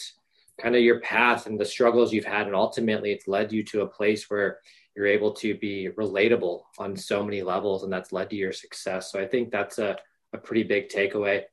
kind 0.60 0.76
of 0.76 0.82
your 0.82 1.02
path 1.02 1.48
and 1.48 1.60
the 1.60 1.66
struggles 1.66 2.14
you've 2.14 2.26
had. 2.26 2.48
And 2.48 2.56
ultimately, 2.56 3.12
it's 3.12 3.28
led 3.28 3.52
you 3.52 3.64
to 3.66 3.82
a 3.82 3.88
place 3.88 4.30
where 4.30 4.60
you're 4.96 5.08
able 5.08 5.34
to 5.34 5.56
be 5.56 5.90
relatable 5.98 6.62
on 6.78 6.96
so 6.96 7.24
many 7.24 7.42
levels. 7.42 7.84
And 7.84 7.92
that's 7.92 8.14
led 8.14 8.30
to 8.30 8.36
your 8.36 8.54
success. 8.54 9.12
So 9.12 9.20
I 9.20 9.28
think 9.28 9.52
that's 9.52 9.80
a, 9.80 9.98
a 10.34 10.38
pretty 10.38 10.63
big 10.63 10.89
takeaway. 10.89 11.43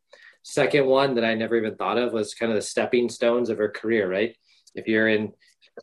Second 0.42 0.86
one 0.86 1.14
that 1.14 1.24
I 1.24 1.34
never 1.34 1.56
even 1.56 1.76
thought 1.76 1.98
of 1.98 2.12
was 2.12 2.34
kind 2.34 2.50
of 2.50 2.56
the 2.56 2.62
stepping 2.62 3.08
stones 3.08 3.50
of 3.50 3.58
her 3.58 3.68
career, 3.68 4.10
right? 4.10 4.34
If 4.74 4.86
you're 4.86 5.08
in 5.08 5.32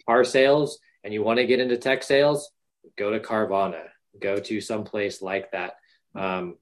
car 0.05 0.23
sales 0.23 0.79
and 1.03 1.13
you 1.13 1.23
want 1.23 1.37
to 1.37 1.45
get 1.45 1.59
into 1.59 1.77
tech 1.77 2.03
sales, 2.03 2.51
go 2.97 3.11
to 3.11 3.19
Carvana, 3.19 3.83
go 4.19 4.39
to 4.39 4.61
some 4.61 4.83
place 4.83 5.21
like 5.21 5.51
that. 5.51 5.73
Um, 6.15 6.57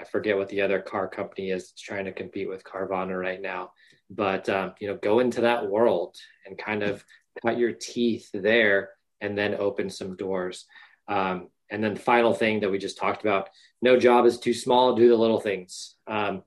I 0.00 0.04
forget 0.04 0.36
what 0.36 0.48
the 0.48 0.60
other 0.62 0.80
car 0.80 1.08
company 1.08 1.50
is 1.50 1.72
trying 1.72 2.04
to 2.06 2.12
compete 2.12 2.48
with 2.48 2.64
Carvana 2.64 3.18
right 3.18 3.40
now, 3.40 3.70
but 4.10 4.48
um, 4.48 4.74
you 4.80 4.88
know, 4.88 4.96
go 4.96 5.20
into 5.20 5.42
that 5.42 5.68
world 5.68 6.16
and 6.44 6.58
kind 6.58 6.82
of 6.82 7.04
cut 7.42 7.58
your 7.58 7.72
teeth 7.72 8.28
there, 8.34 8.90
and 9.20 9.36
then 9.36 9.54
open 9.54 9.88
some 9.88 10.16
doors. 10.16 10.66
Um, 11.08 11.48
and 11.70 11.82
then 11.82 11.94
the 11.94 12.00
final 12.00 12.34
thing 12.34 12.60
that 12.60 12.70
we 12.70 12.78
just 12.78 12.98
talked 12.98 13.22
about: 13.22 13.48
no 13.82 13.98
job 13.98 14.26
is 14.26 14.38
too 14.38 14.54
small. 14.54 14.94
Do 14.94 15.08
the 15.08 15.16
little 15.16 15.40
things. 15.40 15.96
Um, 16.06 16.42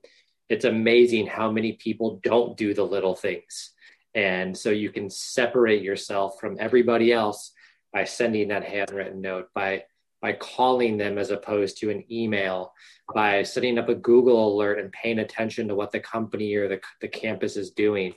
it's 0.48 0.64
amazing 0.64 1.26
how 1.26 1.50
many 1.50 1.74
people 1.74 2.20
don't 2.22 2.56
do 2.56 2.74
the 2.74 2.84
little 2.84 3.14
things. 3.14 3.72
And 4.14 4.56
so 4.56 4.70
you 4.70 4.90
can 4.90 5.08
separate 5.08 5.82
yourself 5.82 6.40
from 6.40 6.56
everybody 6.58 7.12
else 7.12 7.52
by 7.92 8.04
sending 8.04 8.48
that 8.48 8.64
handwritten 8.64 9.20
note, 9.20 9.48
by 9.54 9.84
by 10.20 10.34
calling 10.34 10.98
them 10.98 11.16
as 11.16 11.30
opposed 11.30 11.78
to 11.78 11.88
an 11.90 12.04
email, 12.12 12.74
by 13.14 13.42
setting 13.42 13.78
up 13.78 13.88
a 13.88 13.94
Google 13.94 14.54
alert 14.54 14.78
and 14.78 14.92
paying 14.92 15.20
attention 15.20 15.66
to 15.68 15.74
what 15.74 15.92
the 15.92 16.00
company 16.00 16.54
or 16.56 16.68
the, 16.68 16.78
the 17.00 17.08
campus 17.08 17.56
is 17.56 17.70
doing. 17.70 18.12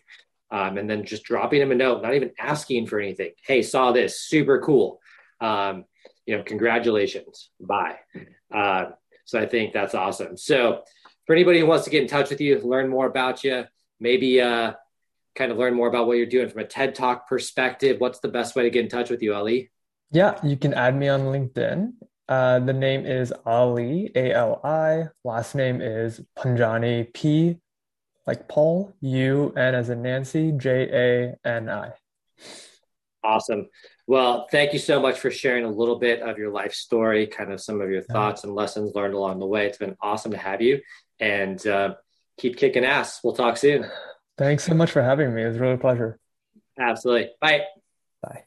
Um, 0.52 0.78
and 0.78 0.89
then 0.89 1.06
just 1.06 1.23
dropping 1.23 1.62
them 1.62 1.71
a 1.71 1.76
note, 1.76 2.04
not 2.04 2.13
even 2.13 2.32
asking 2.38 2.88
for 2.88 2.99
anything. 2.99 3.32
Hey, 3.47 3.62
saw 3.62 3.91
this, 3.91 4.19
super 4.19 4.60
cool. 4.60 4.99
Um, 5.39 5.86
you 6.26 6.38
know, 6.38 6.43
congratulations, 6.43 7.49
bye. 7.60 7.95
Uh, 8.54 8.91
so 9.25 9.39
I 9.39 9.45
think 9.45 9.73
that's 9.73 9.95
awesome. 9.95 10.38
So 10.38 10.83
for 11.25 11.33
anybody 11.33 11.59
who 11.59 11.65
wants 11.65 11.86
to 11.86 11.89
get 11.89 12.01
in 12.01 12.07
touch 12.07 12.29
with 12.29 12.41
you, 12.41 12.59
learn 12.59 12.89
more 12.89 13.05
about 13.05 13.43
you, 13.43 13.65
maybe 13.99 14.41
uh, 14.41 14.73
kind 15.36 15.51
of 15.51 15.57
learn 15.57 15.73
more 15.73 15.88
about 15.88 16.07
what 16.07 16.17
you're 16.17 16.25
doing 16.25 16.49
from 16.49 16.62
a 16.62 16.65
TED 16.65 16.95
Talk 16.95 17.27
perspective, 17.27 17.99
what's 17.99 18.19
the 18.19 18.27
best 18.27 18.55
way 18.55 18.63
to 18.63 18.69
get 18.69 18.83
in 18.83 18.89
touch 18.89 19.09
with 19.09 19.21
you, 19.21 19.33
Ali? 19.33 19.71
Yeah, 20.12 20.39
you 20.43 20.57
can 20.57 20.73
add 20.73 20.95
me 20.95 21.07
on 21.07 21.21
LinkedIn. 21.21 21.93
Uh, 22.29 22.59
the 22.59 22.73
name 22.73 23.05
is 23.05 23.33
Ali, 23.45 24.12
A 24.15 24.31
L 24.33 24.62
I. 24.63 25.09
Last 25.23 25.55
name 25.55 25.81
is 25.81 26.21
Punjani, 26.38 27.13
P 27.13 27.57
like 28.25 28.47
Paul, 28.47 28.93
U, 29.01 29.53
N 29.57 29.75
as 29.75 29.89
in 29.89 30.01
Nancy, 30.01 30.51
J 30.53 31.36
A 31.45 31.47
N 31.47 31.69
I. 31.69 31.91
Awesome. 33.23 33.69
Well, 34.05 34.47
thank 34.51 34.73
you 34.73 34.79
so 34.79 34.99
much 34.99 35.17
for 35.19 35.31
sharing 35.31 35.63
a 35.63 35.69
little 35.69 35.97
bit 35.97 36.21
of 36.21 36.37
your 36.37 36.51
life 36.51 36.73
story, 36.73 37.25
kind 37.25 37.53
of 37.53 37.61
some 37.61 37.79
of 37.79 37.89
your 37.89 38.01
thoughts 38.01 38.43
and 38.43 38.53
lessons 38.53 38.93
learned 38.95 39.13
along 39.13 39.39
the 39.39 39.45
way. 39.45 39.65
It's 39.65 39.77
been 39.77 39.95
awesome 40.01 40.31
to 40.31 40.37
have 40.37 40.61
you 40.61 40.81
and 41.19 41.65
uh, 41.65 41.95
keep 42.37 42.57
kicking 42.57 42.83
ass. 42.83 43.21
We'll 43.23 43.33
talk 43.35 43.55
soon. 43.55 43.89
Thanks 44.37 44.65
so 44.65 44.73
much 44.73 44.91
for 44.91 45.01
having 45.01 45.33
me. 45.33 45.43
It 45.43 45.47
was 45.47 45.59
really 45.59 45.75
a 45.75 45.77
pleasure. 45.77 46.19
Absolutely. 46.77 47.29
Bye. 47.39 47.61
Bye. 48.21 48.43